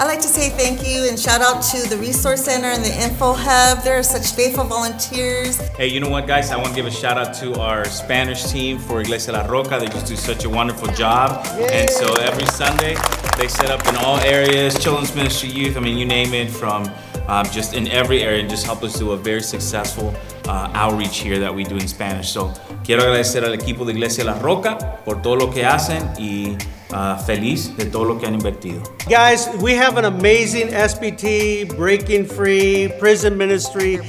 I'd 0.00 0.06
like 0.06 0.20
to 0.20 0.28
say 0.28 0.50
thank 0.50 0.86
you 0.86 1.08
and 1.08 1.18
shout 1.18 1.40
out 1.40 1.60
to 1.72 1.88
the 1.88 1.96
Resource 1.96 2.44
Center 2.44 2.68
and 2.68 2.84
the 2.84 3.02
Info 3.02 3.32
Hub. 3.32 3.82
They're 3.82 4.04
such 4.04 4.30
faithful 4.30 4.62
volunteers. 4.62 5.56
Hey, 5.76 5.88
you 5.88 5.98
know 5.98 6.08
what, 6.08 6.28
guys? 6.28 6.52
I 6.52 6.56
want 6.56 6.68
to 6.68 6.74
give 6.76 6.86
a 6.86 6.90
shout 6.90 7.18
out 7.18 7.34
to 7.42 7.58
our 7.58 7.84
Spanish 7.84 8.44
team 8.44 8.78
for 8.78 9.00
Iglesia 9.00 9.32
La 9.32 9.44
Roca. 9.46 9.76
They 9.80 9.88
just 9.88 10.06
do 10.06 10.14
such 10.14 10.44
a 10.44 10.48
wonderful 10.48 10.86
job. 10.94 11.44
And 11.72 11.90
so 11.90 12.14
every 12.14 12.46
Sunday, 12.46 12.94
they 13.36 13.48
set 13.48 13.70
up 13.72 13.84
in 13.88 13.96
all 13.96 14.18
areas 14.20 14.78
children's 14.78 15.12
ministry, 15.16 15.48
youth, 15.48 15.76
I 15.76 15.80
mean, 15.80 15.98
you 15.98 16.06
name 16.06 16.32
it, 16.32 16.48
from 16.48 16.88
um, 17.26 17.44
just 17.46 17.74
in 17.74 17.88
every 17.88 18.22
area, 18.22 18.40
and 18.40 18.48
just 18.48 18.66
help 18.66 18.84
us 18.84 18.96
do 18.96 19.10
a 19.10 19.16
very 19.16 19.42
successful 19.42 20.14
uh, 20.46 20.70
outreach 20.74 21.18
here 21.18 21.40
that 21.40 21.52
we 21.52 21.64
do 21.64 21.74
in 21.76 21.88
Spanish. 21.88 22.30
So 22.30 22.54
quiero 22.84 23.02
agradecer 23.02 23.42
al 23.42 23.52
equipo 23.52 23.84
de 23.84 23.94
Iglesia 23.94 24.22
La 24.22 24.38
Roca 24.38 25.00
por 25.04 25.22
todo 25.22 25.34
lo 25.34 25.50
que 25.50 25.64
hacen 25.64 26.08
y 26.18 26.56
uh, 26.92 27.16
feliz 27.18 27.68
de 27.76 27.84
todo 27.86 28.04
lo 28.04 28.18
que 28.18 28.26
han 28.26 28.34
invertido. 28.34 28.82
Guys, 29.08 29.48
we 29.60 29.74
have 29.74 29.96
an 29.96 30.04
amazing 30.04 30.68
SBT, 30.68 31.76
Breaking 31.76 32.24
Free, 32.24 32.92
Prison 32.98 33.36
Ministry, 33.36 34.00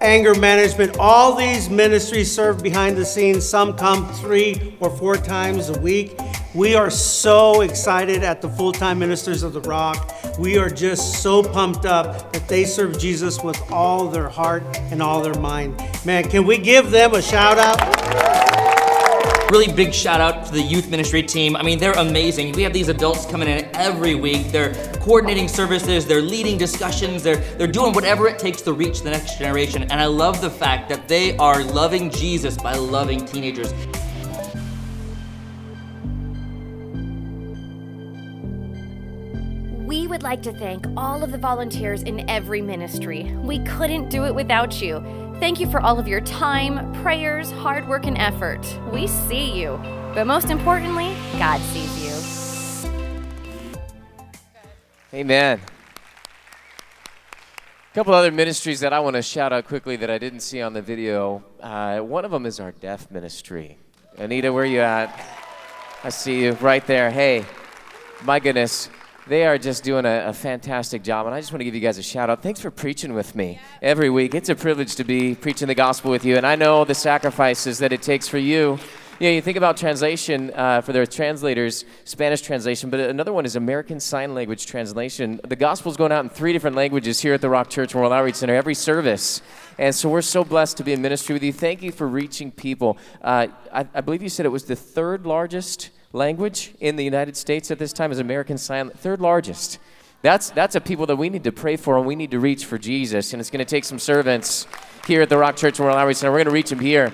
Anger 0.00 0.34
Management. 0.34 0.98
All 0.98 1.34
these 1.36 1.70
ministries 1.70 2.32
serve 2.32 2.62
behind 2.62 2.96
the 2.96 3.04
scenes. 3.04 3.48
Some 3.48 3.76
come 3.76 4.06
three 4.14 4.76
or 4.80 4.90
four 4.90 5.16
times 5.16 5.68
a 5.68 5.78
week. 5.78 6.18
We 6.54 6.74
are 6.74 6.90
so 6.90 7.62
excited 7.62 8.22
at 8.22 8.42
the 8.42 8.48
full 8.48 8.72
time 8.72 8.98
ministers 8.98 9.42
of 9.42 9.52
the 9.52 9.60
Rock. 9.60 10.12
We 10.38 10.58
are 10.58 10.68
just 10.68 11.22
so 11.22 11.42
pumped 11.42 11.86
up 11.86 12.32
that 12.32 12.48
they 12.48 12.64
serve 12.64 12.98
Jesus 12.98 13.42
with 13.42 13.60
all 13.70 14.08
their 14.08 14.28
heart 14.28 14.64
and 14.90 15.00
all 15.02 15.22
their 15.22 15.38
mind. 15.40 15.80
Man, 16.04 16.28
can 16.28 16.44
we 16.44 16.58
give 16.58 16.90
them 16.90 17.14
a 17.14 17.22
shout 17.22 17.58
out? 17.58 18.21
Really 19.52 19.70
big 19.70 19.92
shout 19.92 20.18
out 20.18 20.46
to 20.46 20.52
the 20.52 20.62
youth 20.62 20.88
ministry 20.88 21.22
team. 21.22 21.56
I 21.56 21.62
mean, 21.62 21.78
they're 21.78 21.92
amazing. 21.92 22.52
We 22.52 22.62
have 22.62 22.72
these 22.72 22.88
adults 22.88 23.26
coming 23.26 23.48
in 23.48 23.68
every 23.76 24.14
week. 24.14 24.50
They're 24.50 24.72
coordinating 24.94 25.46
services, 25.46 26.06
they're 26.06 26.22
leading 26.22 26.56
discussions, 26.56 27.22
they're 27.22 27.36
they're 27.58 27.66
doing 27.66 27.92
whatever 27.92 28.26
it 28.26 28.38
takes 28.38 28.62
to 28.62 28.72
reach 28.72 29.02
the 29.02 29.10
next 29.10 29.36
generation. 29.36 29.82
And 29.82 30.00
I 30.00 30.06
love 30.06 30.40
the 30.40 30.48
fact 30.48 30.88
that 30.88 31.06
they 31.06 31.36
are 31.36 31.62
loving 31.64 32.08
Jesus 32.08 32.56
by 32.56 32.76
loving 32.76 33.26
teenagers. 33.26 33.74
We 39.86 40.06
would 40.06 40.22
like 40.22 40.40
to 40.44 40.52
thank 40.54 40.86
all 40.96 41.22
of 41.22 41.30
the 41.30 41.36
volunteers 41.36 42.04
in 42.04 42.26
every 42.30 42.62
ministry. 42.62 43.24
We 43.42 43.58
couldn't 43.66 44.08
do 44.08 44.24
it 44.24 44.34
without 44.34 44.80
you. 44.80 45.31
Thank 45.42 45.58
you 45.58 45.68
for 45.68 45.80
all 45.80 45.98
of 45.98 46.06
your 46.06 46.20
time, 46.20 46.92
prayers, 47.02 47.50
hard 47.50 47.88
work, 47.88 48.06
and 48.06 48.16
effort. 48.16 48.64
We 48.92 49.08
see 49.08 49.60
you. 49.60 49.76
But 50.14 50.28
most 50.28 50.50
importantly, 50.50 51.16
God 51.36 51.60
sees 51.62 51.98
you. 52.00 52.12
Amen. 55.12 55.60
A 57.90 57.92
couple 57.92 58.14
other 58.14 58.30
ministries 58.30 58.78
that 58.78 58.92
I 58.92 59.00
want 59.00 59.16
to 59.16 59.22
shout 59.22 59.52
out 59.52 59.66
quickly 59.66 59.96
that 59.96 60.10
I 60.10 60.18
didn't 60.18 60.42
see 60.42 60.62
on 60.62 60.74
the 60.74 60.80
video. 60.80 61.42
Uh, 61.60 61.98
one 61.98 62.24
of 62.24 62.30
them 62.30 62.46
is 62.46 62.60
our 62.60 62.70
deaf 62.70 63.10
ministry. 63.10 63.78
Anita, 64.18 64.52
where 64.52 64.64
you 64.64 64.78
at? 64.78 65.12
I 66.04 66.10
see 66.10 66.44
you 66.44 66.52
right 66.52 66.86
there. 66.86 67.10
Hey, 67.10 67.44
my 68.22 68.38
goodness, 68.38 68.90
they 69.28 69.46
are 69.46 69.56
just 69.56 69.84
doing 69.84 70.04
a, 70.04 70.26
a, 70.26 70.32
fantastic 70.32 71.02
job, 71.02 71.26
and 71.26 71.34
I 71.34 71.40
just 71.40 71.52
want 71.52 71.60
to 71.60 71.64
give 71.64 71.74
you 71.74 71.80
guys 71.80 71.96
a 71.96 72.02
shout 72.02 72.28
out. 72.28 72.42
Thanks 72.42 72.60
for 72.60 72.70
preaching 72.70 73.14
with 73.14 73.36
me 73.36 73.60
every 73.80 74.10
week. 74.10 74.34
It's 74.34 74.48
a 74.48 74.54
privilege 74.56 74.96
to 74.96 75.04
be 75.04 75.34
preaching 75.36 75.68
the 75.68 75.74
gospel 75.74 76.10
with 76.10 76.24
you, 76.24 76.36
and 76.36 76.46
I 76.46 76.56
know 76.56 76.84
the 76.84 76.94
sacrifices 76.94 77.78
that 77.78 77.92
it 77.92 78.02
takes 78.02 78.26
for 78.26 78.38
you 78.38 78.78
Yeah, 79.20 79.30
you 79.30 79.40
think 79.40 79.56
about 79.56 79.76
translation 79.76 80.50
uh, 80.52 80.80
for 80.80 80.92
their 80.92 81.06
translators, 81.06 81.84
Spanish 82.04 82.40
translation, 82.40 82.90
but 82.90 82.98
another 82.98 83.32
one 83.32 83.44
is 83.44 83.54
American 83.54 84.00
Sign 84.00 84.34
Language 84.34 84.66
translation. 84.66 85.40
The 85.46 85.54
gospel's 85.54 85.96
going 85.96 86.10
out 86.10 86.24
in 86.24 86.28
three 86.28 86.52
different 86.52 86.74
languages 86.74 87.20
here 87.20 87.32
at 87.32 87.40
the 87.40 87.48
Rock 87.48 87.70
Church 87.70 87.94
World 87.94 88.12
Outreach 88.12 88.34
Center 88.34 88.56
every 88.56 88.74
service. 88.74 89.40
And 89.78 89.94
so 89.94 90.08
we're 90.08 90.22
so 90.22 90.42
blessed 90.42 90.78
to 90.78 90.82
be 90.82 90.92
in 90.92 91.00
ministry 91.00 91.34
with 91.34 91.44
you. 91.44 91.52
Thank 91.52 91.82
you 91.82 91.92
for 91.92 92.08
reaching 92.08 92.50
people. 92.50 92.98
Uh, 93.22 93.46
I, 93.72 93.86
I 93.94 94.00
believe 94.00 94.22
you 94.22 94.28
said 94.28 94.44
it 94.44 94.48
was 94.48 94.64
the 94.64 94.74
third 94.74 95.24
largest 95.24 95.90
language 96.12 96.74
in 96.80 96.96
the 96.96 97.04
United 97.04 97.36
States 97.36 97.70
at 97.70 97.78
this 97.78 97.92
time 97.92 98.12
is 98.12 98.18
American 98.18 98.58
Sign, 98.58 98.90
third 98.90 99.20
largest. 99.20 99.78
That's, 100.22 100.50
that's 100.50 100.76
a 100.76 100.80
people 100.80 101.06
that 101.06 101.16
we 101.16 101.28
need 101.28 101.44
to 101.44 101.52
pray 101.52 101.76
for 101.76 101.96
and 101.96 102.06
we 102.06 102.14
need 102.14 102.30
to 102.30 102.38
reach 102.38 102.64
for 102.64 102.78
Jesus. 102.78 103.32
And 103.32 103.40
it's 103.40 103.50
going 103.50 103.64
to 103.64 103.64
take 103.64 103.84
some 103.84 103.98
servants 103.98 104.66
here 105.06 105.22
at 105.22 105.28
the 105.28 105.36
Rock 105.36 105.56
Church 105.56 105.80
World 105.80 105.96
Outreach 105.96 106.18
Center. 106.18 106.30
We're 106.30 106.38
going 106.38 106.46
to 106.46 106.52
reach 106.52 106.70
them 106.70 106.80
here. 106.80 107.12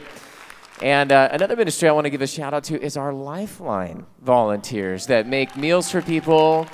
And 0.82 1.10
uh, 1.10 1.28
another 1.32 1.56
ministry 1.56 1.88
I 1.88 1.92
want 1.92 2.04
to 2.04 2.10
give 2.10 2.22
a 2.22 2.26
shout 2.26 2.54
out 2.54 2.64
to 2.64 2.80
is 2.80 2.96
our 2.96 3.12
Lifeline 3.12 4.06
volunteers 4.22 5.06
that 5.06 5.26
make 5.26 5.56
meals 5.56 5.90
for 5.90 6.02
people 6.02 6.66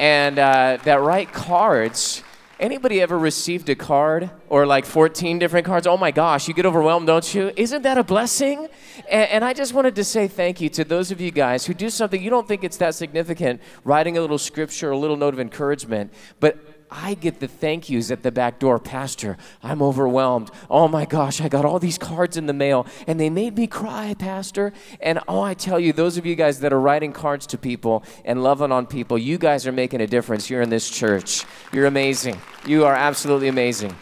and 0.00 0.38
uh, 0.38 0.78
that 0.84 1.00
write 1.00 1.32
cards. 1.32 2.22
Anybody 2.58 3.02
ever 3.02 3.18
received 3.18 3.68
a 3.68 3.74
card 3.74 4.30
or 4.48 4.64
like 4.64 4.86
14 4.86 5.38
different 5.38 5.66
cards? 5.66 5.86
Oh 5.86 5.98
my 5.98 6.10
gosh, 6.10 6.48
you 6.48 6.54
get 6.54 6.64
overwhelmed, 6.64 7.06
don't 7.06 7.34
you? 7.34 7.52
Isn't 7.54 7.82
that 7.82 7.98
a 7.98 8.02
blessing? 8.02 8.68
And, 9.10 9.30
and, 9.30 9.44
I 9.44 9.52
just 9.52 9.74
wanted 9.74 9.94
to 9.96 10.04
say 10.04 10.26
thank 10.26 10.62
you 10.62 10.70
to 10.70 10.84
those 10.84 11.10
of 11.10 11.20
you 11.20 11.30
guys 11.30 11.66
who 11.66 11.74
do 11.74 11.90
something 11.90 12.22
you 12.22 12.30
don't 12.30 12.48
think 12.48 12.64
it's 12.64 12.78
that 12.78 12.94
significant, 12.94 13.60
writing 13.84 14.16
a 14.16 14.22
little 14.22 14.38
scripture, 14.38 14.90
a 14.90 14.96
little 14.96 15.18
note 15.18 15.34
of 15.34 15.40
encouragement, 15.40 16.14
but 16.40 16.75
I 16.90 17.14
get 17.14 17.40
the 17.40 17.48
thank 17.48 17.90
yous 17.90 18.10
at 18.10 18.22
the 18.22 18.30
back 18.30 18.58
door. 18.58 18.78
Pastor, 18.78 19.36
I'm 19.62 19.82
overwhelmed. 19.82 20.50
Oh 20.70 20.88
my 20.88 21.04
gosh, 21.04 21.40
I 21.40 21.48
got 21.48 21.64
all 21.64 21.78
these 21.78 21.98
cards 21.98 22.36
in 22.36 22.46
the 22.46 22.52
mail 22.52 22.86
and 23.06 23.18
they 23.18 23.30
made 23.30 23.56
me 23.56 23.66
cry, 23.66 24.14
Pastor. 24.18 24.72
And 25.00 25.20
oh, 25.28 25.40
I 25.40 25.54
tell 25.54 25.80
you, 25.80 25.92
those 25.92 26.16
of 26.16 26.26
you 26.26 26.34
guys 26.34 26.60
that 26.60 26.72
are 26.72 26.80
writing 26.80 27.12
cards 27.12 27.46
to 27.48 27.58
people 27.58 28.04
and 28.24 28.42
loving 28.42 28.72
on 28.72 28.86
people, 28.86 29.18
you 29.18 29.38
guys 29.38 29.66
are 29.66 29.72
making 29.72 30.00
a 30.00 30.06
difference 30.06 30.46
here 30.46 30.62
in 30.62 30.70
this 30.70 30.88
church. 30.88 31.44
You're 31.72 31.86
amazing. 31.86 32.40
You 32.66 32.84
are 32.84 32.94
absolutely 32.94 33.48
amazing. 33.48 33.94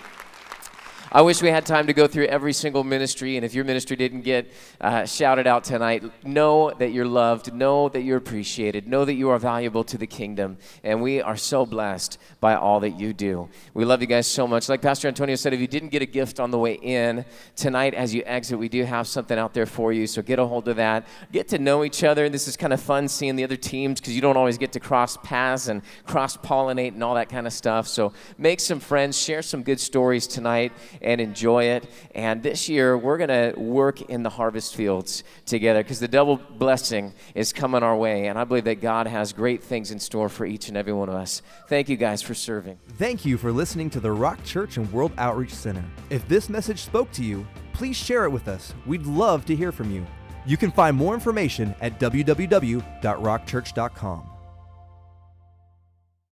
I 1.15 1.23
wish 1.23 1.41
we 1.41 1.49
had 1.49 1.65
time 1.65 1.87
to 1.87 1.93
go 1.93 2.09
through 2.09 2.25
every 2.25 2.53
single 2.53 2.83
ministry, 2.83 3.37
and 3.37 3.45
if 3.45 3.55
your 3.55 3.65
ministry 3.65 3.95
didn't 3.95 4.23
get 4.23 4.51
uh, 4.81 5.07
shouted 5.07 5.47
out 5.47 5.63
tonight, 5.63 6.03
know 6.27 6.73
that 6.81 6.91
you're 6.91 7.07
loved, 7.07 7.55
know 7.55 7.89
that 7.91 8.03
you're 8.03 8.17
appreciated, 8.17 8.89
know 8.89 9.05
that 9.05 9.15
you 9.15 9.31
are 9.31 9.39
valuable 9.39 9.85
to 9.85 9.97
the 9.97 10.09
kingdom, 10.09 10.59
and 10.83 11.01
we 11.01 11.23
are 11.23 11.37
so 11.37 11.65
blessed 11.65 12.19
by 12.41 12.57
all 12.57 12.81
that 12.81 12.99
you 12.99 13.13
do. 13.13 13.49
We 13.75 13.85
love 13.85 14.01
you 14.01 14.09
guys 14.09 14.27
so 14.27 14.49
much. 14.49 14.69
Like 14.69 14.83
Pastor 14.83 15.07
Antonio 15.07 15.37
said, 15.37 15.53
if 15.55 15.61
you 15.61 15.69
didn't 15.69 15.91
get 15.91 16.03
a 16.03 16.07
gift 16.07 16.41
on 16.41 16.51
the 16.51 16.59
way 16.59 16.81
in, 16.83 17.25
tonight 17.55 17.95
as 17.95 18.13
you 18.13 18.25
exit, 18.27 18.59
we 18.59 18.69
do 18.69 18.83
have 18.83 19.07
something 19.07 19.39
out 19.39 19.55
there 19.55 19.67
for 19.67 19.93
you, 19.93 20.09
so 20.09 20.21
get 20.21 20.41
a 20.41 20.45
hold 20.45 20.67
of 20.67 20.75
that. 20.79 21.07
Get 21.31 21.47
to 21.51 21.59
know 21.61 21.85
each 21.85 22.03
other. 22.03 22.29
This 22.29 22.49
is 22.49 22.57
kind 22.57 22.73
of 22.73 22.81
fun 22.81 23.07
seeing 23.07 23.37
the 23.37 23.45
other 23.45 23.55
teams 23.57 24.01
because 24.01 24.17
you 24.17 24.21
don't 24.21 24.37
always 24.37 24.59
get 24.59 24.73
to 24.73 24.81
cross 24.81 25.17
paths 25.19 25.69
and 25.69 25.83
cross 26.07 26.37
pollinate 26.37 26.95
and 26.95 27.05
all 27.05 27.15
that 27.15 27.29
kind 27.29 27.47
of 27.47 27.53
stuff. 27.53 27.87
So 27.87 28.13
make 28.37 28.59
some 28.59 28.81
friends, 28.81 29.17
share 29.17 29.43
some 29.43 29.63
good 29.63 29.79
stories 29.79 30.27
tonight 30.27 30.73
and 31.05 31.21
enjoy 31.21 31.65
it. 31.65 31.87
And 32.15 32.43
this 32.43 32.69
year, 32.69 32.99
we're 32.99 33.19
going 33.19 33.29
to 33.29 33.53
work 33.61 34.01
in 34.03 34.25
the 34.25 34.31
harvest 34.31 34.75
fields 34.75 35.23
together 35.47 35.83
because 35.83 36.01
the 36.01 36.09
double 36.09 36.37
blessing 36.37 37.13
is 37.35 37.53
coming 37.53 37.83
our 37.83 37.97
way. 37.97 38.27
And 38.27 38.39
I 38.39 38.45
believe 38.45 38.65
that 38.65 38.81
God 38.81 39.07
has 39.07 39.33
great 39.33 39.63
things 39.63 39.93
in 39.93 40.01
store 40.01 40.29
for 40.29 40.45
each 40.47 40.69
and 40.69 40.77
every 40.77 40.93
one 40.93 41.09
of 41.09 41.15
us. 41.15 41.43
Thank 41.69 41.89
you 41.89 41.97
guys 41.97 42.21
for 42.23 42.35
serving. 42.35 42.79
Thank 42.99 43.25
you 43.25 43.39
for 43.39 43.53
listening 43.53 43.91
to 43.91 44.01
the 44.01 44.11
Rock 44.11 44.43
Church 44.45 44.79
and 44.79 44.93
World 44.93 45.13
Outreach 45.19 45.55
Center. 45.55 45.85
If 46.11 46.27
this 46.27 46.49
message 46.49 46.81
spoke 46.81 47.13
to 47.13 47.23
you, 47.23 47.47
please 47.73 47.97
share 47.97 48.25
it 48.25 48.31
with 48.31 48.49
us. 48.49 48.75
We'd 48.87 49.07
love 49.07 49.47
to 49.47 49.55
hear 49.55 49.71
from 49.73 49.91
you. 49.91 50.05
You 50.47 50.57
can 50.57 50.71
find 50.71 50.97
more 50.97 51.13
information 51.15 51.75
at 51.81 51.99
www.rockchurch.com. 52.01 54.34